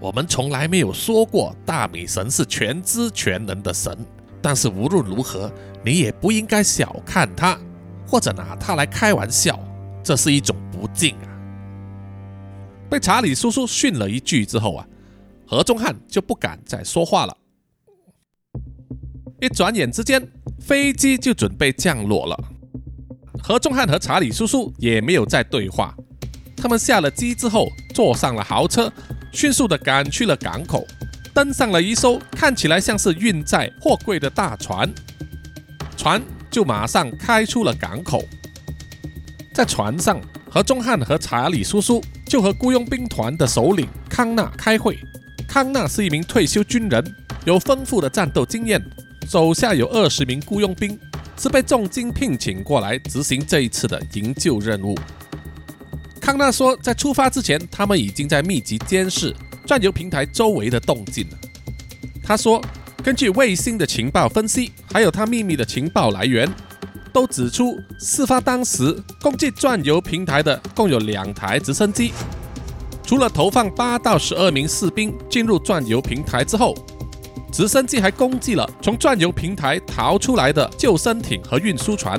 [0.03, 3.97] 我们从来没有说过大米神是全知全能的神。”
[4.43, 5.49] 但是无论如何，
[5.85, 7.57] 你也不应该小看他，
[8.05, 9.57] 或者拿他来开玩笑，
[10.03, 11.31] 这是一种不敬啊！
[12.89, 14.85] 被查理叔叔训了一句之后啊，
[15.47, 17.37] 何中汉就不敢再说话了。
[19.39, 20.21] 一转眼之间，
[20.59, 22.37] 飞机就准备降落了。
[23.41, 25.95] 何中汉和查理叔叔也没有再对话，
[26.63, 28.89] 他们下了机之后，坐上了豪车，
[29.33, 30.87] 迅速的赶去了港口。
[31.33, 34.89] 登上了一艘看起来像是运载货柜的大船，
[35.97, 38.23] 船就马上开出了港口。
[39.53, 44.97] 在船上，何中汉和查理叔叔就和雇佣兵团的首领康纳开会。
[45.45, 47.03] 康纳是一名退休军人，
[47.43, 48.81] 有丰富的战斗经验，
[49.27, 50.97] 手下有二十名雇佣兵，
[51.37, 54.97] 是被重金聘请过来执行这一次的营救任务。
[56.23, 59.35] 康纳说，在出发之前，他们已经在密集监视。
[59.65, 61.37] 钻油平台周围的动静了
[62.23, 62.63] 他说，
[63.03, 66.49] 根据卫星的情报分析，还有他秘密的情报来源，
[67.11, 72.13] 都指出事发当时攻击钻油平台的共有两台直升机。
[73.03, 76.73] 除了投放八到十二名士兵进入钻油平台之后，
[77.51, 82.17] 直升机还攻击了从钻油平台逃出来的救生艇和运输船。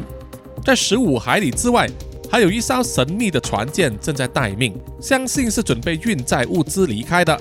[0.63, 1.89] 在十五海里之外。
[2.35, 7.41] 还有一艘神秘的船舰正在待命，相信是准备运载物资离开的。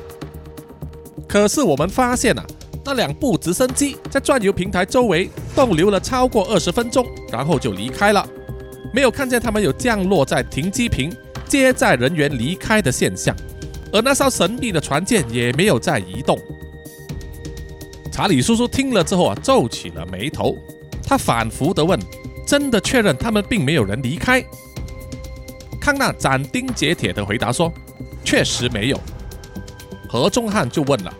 [1.28, 2.46] 可是我们发现啊，
[2.86, 8.24] 那两部直升机在钻油平台周围逗留了超过二十分钟，然后就离开了，
[8.94, 11.12] 没有看见他们有降落在停机坪
[11.48, 13.36] 接载人员离开的现象。
[13.92, 16.38] 而那艘神秘的船舰也没有再移动。
[18.12, 20.56] 查理叔叔听了之后啊，皱起了眉头，
[21.04, 22.00] 他反复地问
[22.46, 24.40] ：“真的确认他们并没有人离开？”
[25.84, 27.70] 康纳斩钉截铁地回答说
[28.24, 28.98] ：“确实没有。”
[30.08, 31.14] 何中汉就问了：“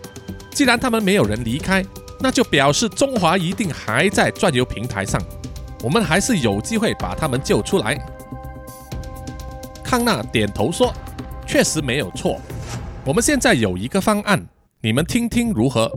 [0.52, 1.84] 既然他们没有人离开，
[2.18, 5.20] 那就表示中华一定还在转游平台上，
[5.82, 7.94] 我们还是有机会把他们救出来。
[9.84, 10.90] 康纳点头说
[11.46, 12.40] ：“确实没有错，
[13.04, 14.42] 我们现在有一个方案，
[14.80, 15.92] 你们听听如何？”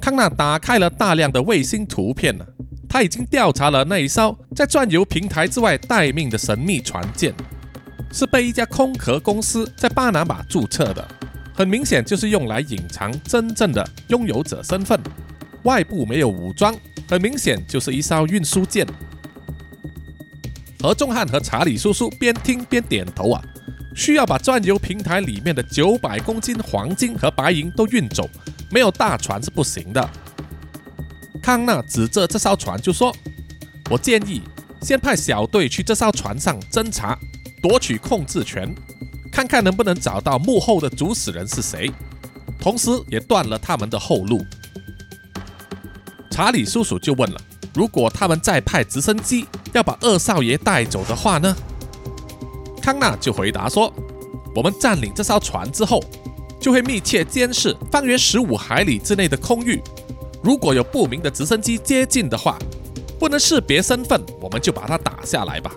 [0.00, 2.46] 康纳打开了大量的卫星图片呢，
[2.92, 7.32] 他已经调查了那一艘在转游平台之外待命的神秘船舰，
[8.12, 11.08] 是被一家空壳公司在巴拿马注册的，
[11.54, 14.98] 很明显就是用来隐藏真正的拥有者身份，
[15.62, 16.74] 外部没有武装，
[17.08, 18.84] 很明显就是一艘运输舰。
[20.80, 23.40] 何仲汉和查理叔叔边听边点头啊，
[23.94, 28.28] 需要把转游平台里面的九百公斤黄金和白银都运走。
[28.72, 30.10] 没有大船是不行的。
[31.42, 33.14] 康纳指着这艘船就说
[33.90, 34.42] ：“我建议
[34.82, 37.18] 先派小队去这艘船上侦查，
[37.62, 38.74] 夺取控制权，
[39.32, 41.90] 看看能不能找到幕后的主使人是谁，
[42.58, 44.44] 同时也断了他们的后路。”
[46.30, 47.40] 查理叔叔就问了
[47.74, 51.56] ：“如果他们再派直升机要把二少爷带走的话呢？”
[52.80, 53.92] 康纳就回答说
[54.54, 56.02] ：“我们占领这艘船之后。”
[56.60, 59.82] 就会密切监视方圆十五海里之内的空域，
[60.42, 62.58] 如果有不明的直升机接近的话，
[63.18, 65.74] 不能识别身份，我们就把它打下来吧。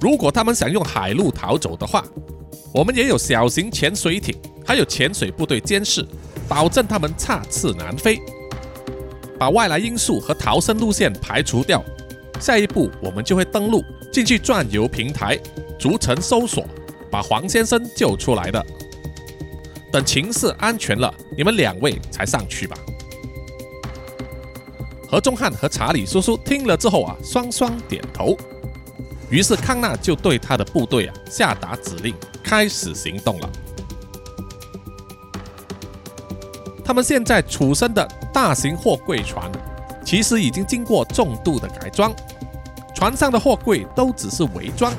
[0.00, 2.04] 如果他们想用海路逃走的话，
[2.72, 4.34] 我们也有小型潜水艇，
[4.66, 6.04] 还有潜水部队监视，
[6.48, 8.18] 保证他们插翅难飞。
[9.38, 11.84] 把外来因素和逃生路线排除掉，
[12.40, 13.82] 下一步我们就会登陆
[14.12, 15.38] 进去转游平台，
[15.78, 16.64] 逐层搜索，
[17.10, 18.66] 把黄先生救出来的。
[19.92, 22.76] 等情势安全了，你们两位才上去吧。
[25.08, 28.36] 何中汉和查理叔叔听了之后啊，双双点头。
[29.28, 33.50] 于是康纳就对他的部队啊下达指令，开始行动了。
[36.84, 39.50] 他们现在处身的大型货柜船，
[40.04, 42.12] 其实已经经过重度的改装，
[42.94, 44.92] 船上的货柜都只是伪装。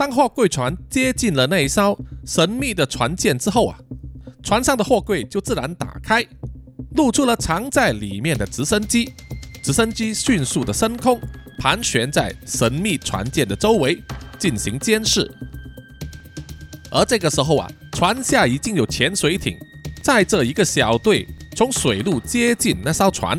[0.00, 1.94] 当货柜船接近了那一艘
[2.24, 3.78] 神秘的船舰之后啊，
[4.42, 6.26] 船上的货柜就自然打开，
[6.94, 9.12] 露出了藏在里面的直升机。
[9.62, 11.20] 直升机迅速的升空，
[11.58, 14.02] 盘旋在神秘船舰的周围
[14.38, 15.30] 进行监视。
[16.90, 19.54] 而这个时候啊，船下已经有潜水艇
[20.02, 23.38] 载着一个小队从水路接近那艘船。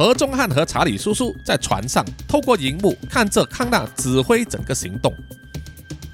[0.00, 5.14] 何中汉和查理叔叔在船上透过荧幕看着康纳指挥整个行动。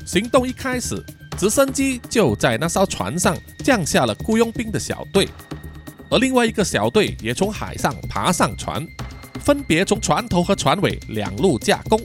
[0.04, 1.00] 行动一开始，
[1.38, 5.28] 直升机就在那艘船上降下了雇佣兵的小队，
[6.10, 8.84] 而另外一个小队也从海上爬上船，
[9.38, 12.00] 分别从船头和船尾两路架攻。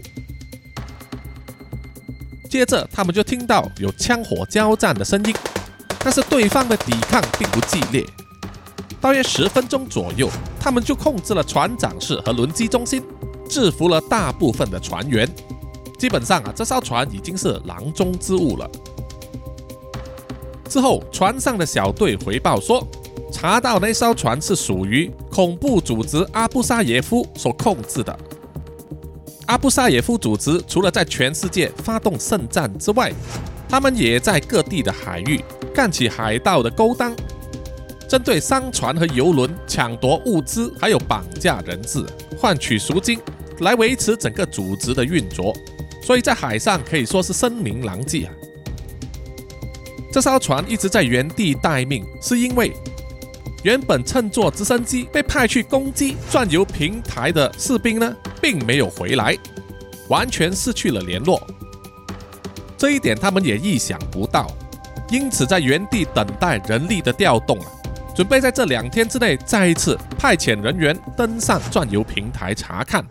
[2.47, 5.34] 接着，他们就听到有枪火交战的声音，
[5.97, 8.05] 但是对方的抵抗并不激烈。
[8.99, 10.29] 大约十分钟左右，
[10.59, 13.03] 他们就控制了船长室和轮机中心，
[13.47, 15.27] 制服了大部分的船员。
[15.97, 18.69] 基本上啊，这艘船已经是囊中之物了。
[20.67, 22.85] 之后，船上的小队回报说，
[23.31, 28.17] 查到那艘船是属于恐怖组织阿布沙耶夫所控制的。
[29.47, 33.11] 阿布沙耶夫组织除了在全世界发动圣战之外，
[33.67, 37.13] 他们也在各地的海域干起海盗的勾当。
[38.12, 42.05] 针对商船和游轮抢夺物资，还有绑架人质，
[42.38, 43.18] 换取赎金，
[43.59, 45.55] 来维持整个组织的运作，
[46.03, 48.34] 所以在海上可以说是声名狼藉啊。
[50.12, 52.74] 这艘船一直在原地待命，是因为
[53.64, 59.38] 原本乘坐直升机被派去攻击转游平台的士兵呢，并没有回来，
[60.09, 61.41] 完全失去了联络。
[62.78, 64.51] 这一点他们也意想不到，
[65.09, 67.72] 因此在原地等待人力的调动啊。
[68.14, 73.05] 准备在这两天之内再一次派遣人员登上转游平台查看。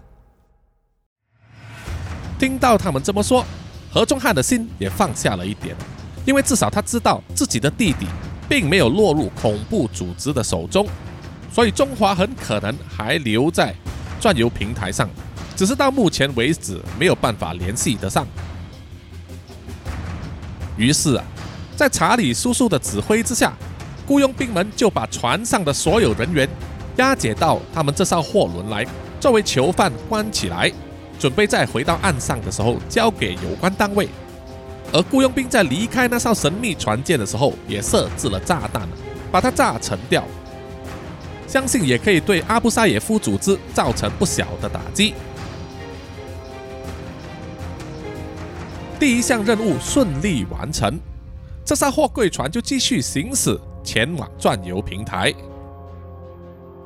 [2.38, 3.44] 听到他们这么说，
[3.90, 5.74] 何中汉的心也放下了一点，
[6.26, 8.06] 因为至少他知道自己的弟弟
[8.48, 10.86] 并没有落入恐怖组织的手中，
[11.50, 13.74] 所以中华很可能还留在
[14.20, 15.08] 转游平台上，
[15.56, 18.26] 只是到目前为止没有办法联系得上。
[20.76, 21.24] 于是啊，
[21.74, 23.54] 在查理叔叔的指挥之下。
[24.10, 26.48] 雇佣兵们就把船上的所有人员
[26.96, 28.84] 押解到他们这艘货轮来，
[29.20, 30.68] 作为囚犯关起来，
[31.16, 34.08] 准备在回到岸上的时候交给有关单位。
[34.92, 38.82] 而雇佣兵在离开那艘神秘船舰的时候，也设置了炸弹，
[39.30, 40.24] 把它炸沉掉。
[41.46, 45.14] 相信也可以对阿布沙耶夫组织造成不小的打击。
[48.98, 50.98] 第一项任务顺利完成，
[51.64, 53.56] 这艘货柜船就继续行驶。
[53.82, 55.32] 前往转油平台。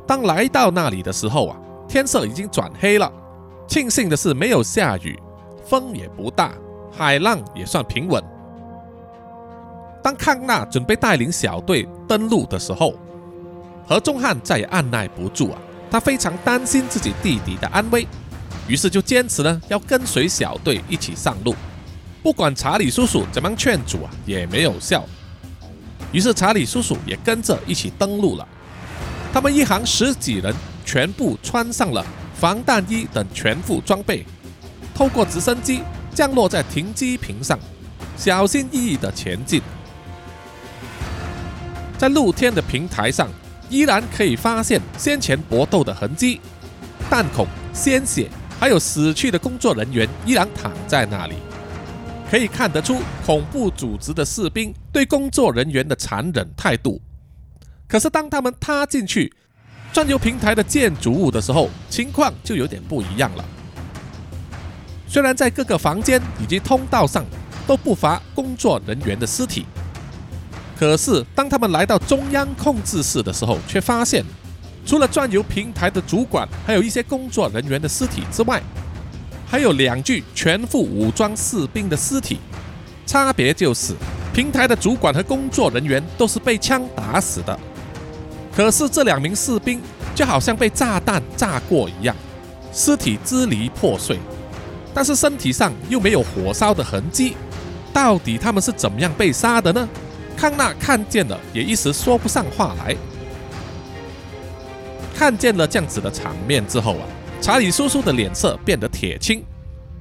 [0.07, 1.57] 当来到那里的时候啊，
[1.89, 3.11] 天色已经转黑了。
[3.67, 5.19] 庆幸的是没有下雨，
[5.65, 6.53] 风也不大，
[6.93, 8.23] 海浪也算平稳。
[10.03, 12.93] 当康纳准备带领小队登陆的时候，
[13.89, 15.59] 何中汉再也按耐不住啊，
[15.91, 18.07] 他非常担心自己弟弟的安危，
[18.69, 21.55] 于是就坚持呢要跟随小队一起上路。
[22.23, 25.05] 不管查理叔叔怎么劝阻啊，也没有效。
[26.15, 28.49] 于是查理叔叔也跟着一起登陆了。
[29.33, 30.55] 他们一行十几人
[30.85, 32.07] 全部穿上了
[32.39, 34.25] 防弹衣等全副装备，
[34.95, 35.83] 透过直升机
[36.15, 37.59] 降落在停机坪上，
[38.17, 39.61] 小心翼翼地前进。
[41.99, 43.29] 在露天的平台上，
[43.69, 46.41] 依然可以发现先前搏斗的痕迹，
[47.11, 51.35] 弹孔、鲜血，还有死去的工作人员依然躺在那里。
[52.35, 57.01] 可以看得出恐怖组织的士兵对工作人员的残忍态度。
[57.87, 59.33] 可是当他们踏进去
[59.93, 63.45] 转油平台的建筑物的时候，情况就有点不一样了。
[65.07, 67.25] 虽然在各个房间以及通道上
[67.69, 69.65] 都不乏工作人员的尸体，
[70.77, 74.25] 可是当他们来到中央控制室的时候，却发现
[74.85, 78.61] 除了转油平台的主管还有一些工作人员的尸体之外，
[79.55, 82.41] 还有两具全副武装士兵的尸体，
[83.07, 83.95] 差别就是
[84.33, 87.57] 平台的主管和工作人员都是被枪打死的，
[88.53, 89.81] 可是这两名士兵
[90.13, 92.17] 就好像被炸弹炸过一样，
[92.73, 94.19] 尸体支离破碎，
[94.93, 97.37] 但是身体上又没有火烧的痕迹，
[97.93, 99.89] 到底他们是怎么样被杀的呢？
[100.37, 102.97] 康纳看见了也一时说不上话来。
[105.17, 107.07] 看见了这样子的场面之后啊。
[107.45, 109.45] 查理叔叔的脸色变得铁青，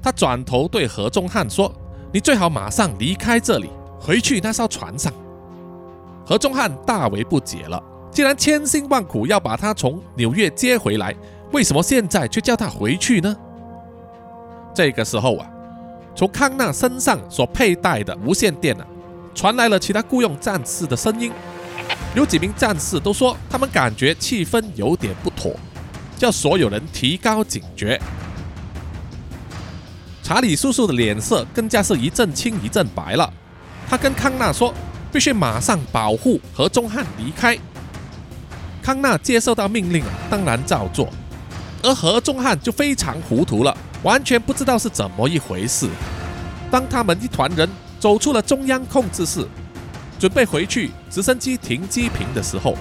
[0.02, 1.70] 他转头对何中汉说
[2.14, 3.70] ：“你最好马上离开这里，
[4.00, 5.12] 回去那艘船上。”
[6.26, 11.14] 何中汉大为不解了，既然千辛万苦要把他从纽约接回来，
[11.52, 13.36] 为什么现在却叫他回去呢？
[14.74, 15.46] 这个时候啊，
[16.16, 18.88] 从康纳身上所佩戴的无线电啊，
[19.36, 21.30] 传来了其他雇佣战士的声音，
[22.16, 25.54] 有几名战士都说他们感觉气氛有点不妥。
[26.24, 28.00] 叫所有人提高警觉。
[30.24, 33.30] 查理叔叔的脸色更加是一阵青一阵白了。
[33.90, 34.74] 他跟康纳说
[35.12, 37.60] ：“必须马上保护何中汉离开。”
[38.82, 41.10] 康纳接受到命令，当然照做。
[41.82, 45.90] 而何中汉就非常糊涂了，完全不知道是怎么一回事。
[46.72, 47.68] 当他们一团人
[48.00, 49.46] 走出了中央控制室，
[50.18, 52.78] 准备回去直升机停机坪的时候，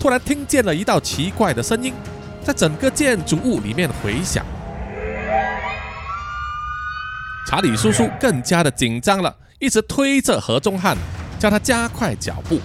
[0.00, 1.94] 突然听见了一道奇怪的声音。
[2.44, 4.44] 在整个建筑物里面回响，
[7.48, 10.94] 查理叔叔更加的紧张了，一直推着何中汉，
[11.38, 12.60] 叫他加快脚步。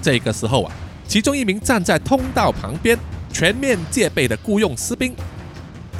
[0.00, 0.72] 这个时候啊，
[1.06, 2.98] 其中一名站在通道旁边、
[3.30, 5.14] 全面戒备的雇佣士兵，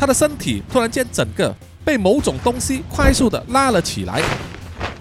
[0.01, 1.55] 他的身体突然间整个
[1.85, 4.23] 被某种东西快速的拉了起来，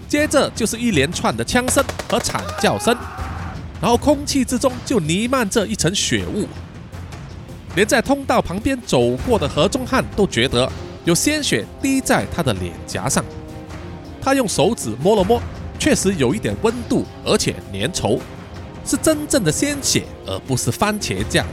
[0.06, 2.94] 接着就是一连串的枪声和惨叫声。
[3.80, 6.46] 然后空气之中就弥漫着一层血雾，
[7.76, 10.70] 连在通道旁边走过的何中汉都觉得
[11.04, 13.24] 有鲜血滴在他的脸颊上。
[14.20, 15.40] 他用手指摸了摸，
[15.78, 18.18] 确实有一点温度，而且粘稠，
[18.84, 21.46] 是真正的鲜血，而不是番茄酱。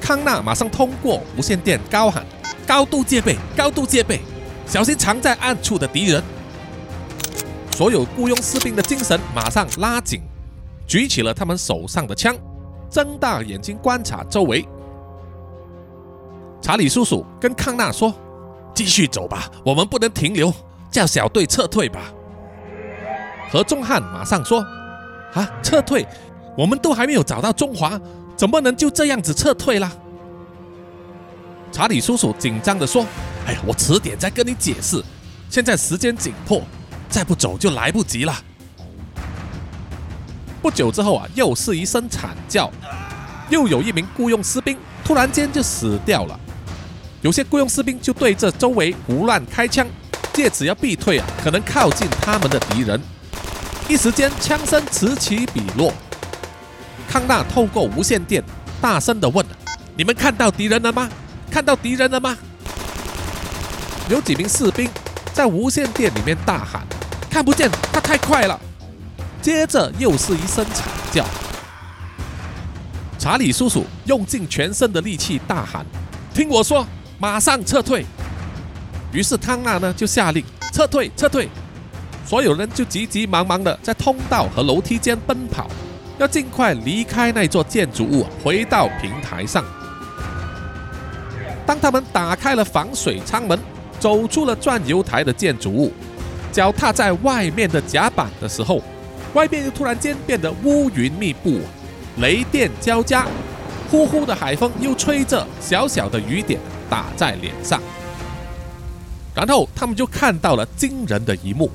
[0.00, 2.24] 康纳马上通过无线电高喊
[2.66, 4.20] ：“高度戒备，高度戒备，
[4.66, 6.22] 小心藏在暗处的敌人。”
[7.76, 10.22] 所有雇佣士兵的精神马上拉紧，
[10.86, 12.34] 举起了他们手上的枪，
[12.88, 14.66] 睁大眼睛观察周围。
[16.62, 18.14] 查理叔叔跟康纳说
[18.74, 20.50] ：“继续走吧，我们不能停留，
[20.90, 22.00] 叫小队撤退吧。”
[23.52, 24.60] 何中汉马上说
[25.36, 26.06] ：“啊，撤退？
[26.56, 28.00] 我们都还没有找到中华，
[28.34, 29.92] 怎么能就这样子撤退啦？”
[31.70, 33.04] 查理叔叔紧张地说
[33.46, 35.04] ：“哎呀，我迟点再跟你解释，
[35.50, 36.62] 现在时间紧迫。”
[37.08, 38.34] 再不走就来不及了。
[40.62, 42.70] 不久之后啊，又是一声惨叫，
[43.50, 46.38] 又有一名雇佣士兵突然间就死掉了。
[47.22, 49.86] 有些雇佣士兵就对着周围胡乱开枪，
[50.32, 53.00] 借此要逼退啊可能靠近他们的敌人。
[53.88, 55.92] 一时间枪声此起彼落。
[57.08, 58.42] 康纳透过无线电
[58.80, 59.46] 大声地问
[59.96, 61.08] ：“你们看到敌人了吗？
[61.50, 62.36] 看到敌人了吗？”
[64.10, 64.90] 有几名士兵
[65.32, 66.84] 在无线电里面大喊。
[67.36, 68.58] 看不见，他太快了。
[69.42, 71.22] 接着又是一声惨叫。
[73.18, 75.84] 查理叔叔用尽全身的力气大喊
[76.32, 76.86] ：“听我说，
[77.18, 78.06] 马上撤退！”
[79.12, 81.46] 于是汤纳呢就下令撤退，撤退。
[82.24, 85.68] 所有人就急急忙忙的在通道和楼梯间奔跑，
[86.16, 89.62] 要尽快离开那座建筑物，回到平台上。
[91.66, 93.60] 当他们打开了防水舱门，
[94.00, 95.92] 走出了转油台的建筑物，
[96.56, 98.80] 脚踏在外面的甲板的时候，
[99.34, 101.60] 外面又突然间变得乌云密布，
[102.16, 103.26] 雷电交加，
[103.90, 107.78] 呼呼的海风又吹着小小的雨点打在脸上。
[109.34, 111.70] 然后他们就看到了惊人的一幕：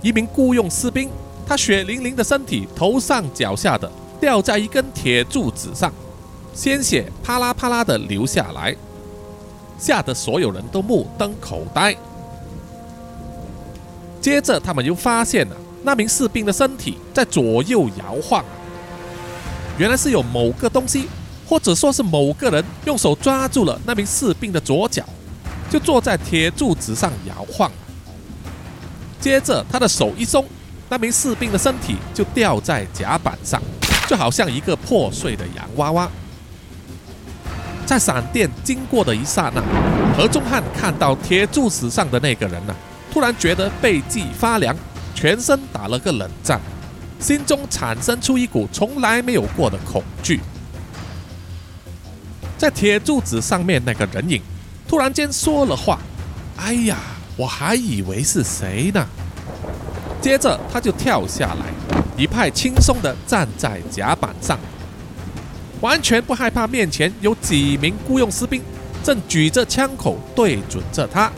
[0.00, 1.10] 一名雇佣士兵，
[1.44, 5.92] 他血淋淋的身体头上脚下的吊在一根铁柱子上。
[6.54, 8.76] 鲜血啪啦啪啦的流下来，
[9.76, 11.96] 吓得所有人都目瞪口呆。
[14.22, 18.44] 接着，他们又发现了那名士兵的身体在左右摇晃，
[19.76, 21.08] 原来是有某个东西，
[21.44, 25.04] 或者说是某个人用手抓住了那名士兵的左脚，
[25.68, 27.68] 就坐在铁柱子上摇晃。
[29.20, 30.46] 接着，他的手一松，
[30.88, 33.60] 那名士兵的身体就掉在甲板上，
[34.06, 36.08] 就好像一个破碎的洋娃娃。
[37.84, 39.60] 在闪电经过的一刹那，
[40.16, 42.74] 何中汉看到铁柱子上的那个人呢，
[43.12, 44.74] 突然觉得背脊发凉，
[45.14, 46.58] 全身打了个冷战，
[47.20, 50.40] 心中产生出一股从来没有过的恐惧。
[52.56, 54.40] 在铁柱子上面那个人影，
[54.88, 55.98] 突然间说了话
[56.56, 56.96] ：“哎呀，
[57.36, 59.06] 我还以为是谁呢。”
[60.22, 61.66] 接着他就跳下来，
[62.16, 64.58] 一派轻松地站在甲板上。
[65.80, 68.62] 完全不害怕，面前有几名雇佣士兵
[69.02, 71.30] 正举着枪口对准着他。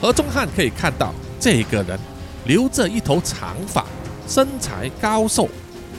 [0.00, 1.98] 何中汉可以看到，这个人
[2.46, 3.84] 留着一头长发，
[4.26, 5.48] 身材高瘦，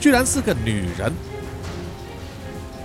[0.00, 1.12] 居然是个女人。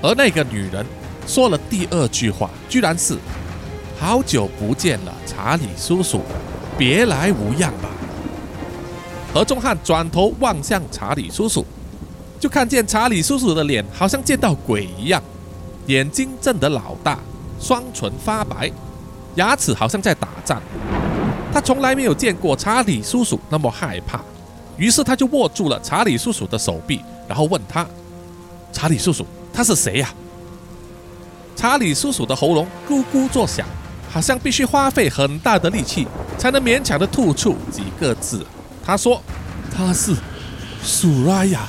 [0.01, 0.86] 而那个女人
[1.26, 3.18] 说了第二句话，居然是
[3.99, 6.22] “好久不见了，查理叔叔，
[6.78, 7.89] 别来无恙吧？”
[9.34, 11.65] 何中汉转头望向查理叔叔。
[12.39, 15.20] 就看见查理叔叔的脸好像见到鬼一样，
[15.88, 17.18] 眼睛瞪得老大，
[17.59, 18.72] 双唇发白，
[19.34, 20.61] 牙齿好像在打颤。
[21.53, 24.21] 他从来没有见过查理叔叔那么害怕，
[24.77, 27.85] 于是他就握住了查理叔叔的手臂，然后问他
[28.71, 30.13] ：“查理叔叔，他是谁呀？”
[31.55, 33.65] 查理叔叔的喉咙咕咕作响，
[34.11, 38.45] 好像必须花费很大的力气才能勉强的吐出几个字。
[38.85, 39.21] 他说
[39.75, 40.15] ：“他是
[40.83, 41.67] 苏拉雅。”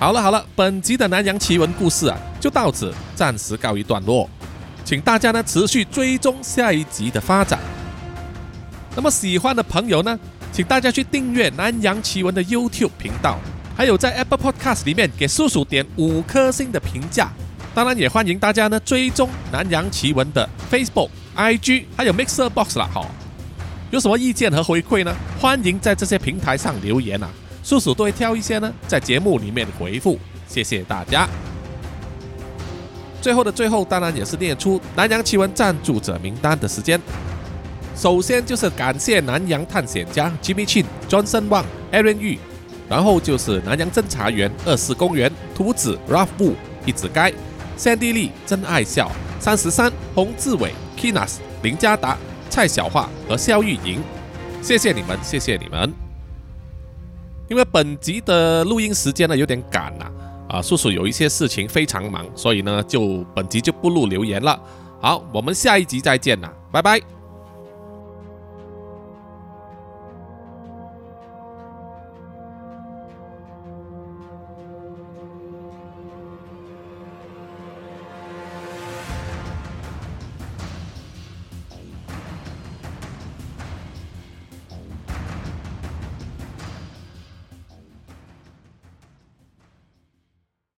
[0.00, 4.26] 好了好了，本集的南洋奇闻故事啊，就到此暂时告一段落，
[4.82, 7.60] 请大家呢持续追踪下一集的发展。
[8.96, 10.18] 那么喜欢的朋友呢，
[10.54, 13.38] 请大家去订阅南洋奇闻的 YouTube 频道，
[13.76, 17.30] 还有在 Apple Podcast 里面给叔叔点五颗星的评价。
[17.74, 22.88] 当然也欢迎大家呢追踪南洋奇闻的 Facebook、IG，还有 Mixer Box 啦。
[22.90, 23.10] 好，
[23.90, 25.14] 有什么意见和回馈呢？
[25.38, 27.28] 欢迎在这些平台上留言啊。
[27.62, 31.28] 叔叔都会挑一些呢，在节目里面回复，谢谢大家。
[33.20, 36.98] 最后的最后，当然也是念出南洋奇闻赞助者名单的时间。
[37.94, 42.38] 首先就是感谢南洋探险家 Jimmy Chin、Johnson Wang、Aaron Yu，
[42.88, 46.54] 然后就是南洋侦查员二四公园、图子 Ralph Wu、
[46.86, 47.30] 一子该、
[47.76, 52.16] Sandy Lee、真爱笑、三十三、洪志伟、Kinas、林家达、
[52.48, 54.00] 蔡小桦和肖玉莹，
[54.62, 56.09] 谢谢你们，谢谢你们。
[57.50, 60.06] 因为本集的录音时间呢有点赶呐，
[60.48, 64.58] 啊，叔叔有一些事情非常忙，所以呢就本集就不录留言了。
[65.00, 67.19] 好，我们下一集再见了，拜拜。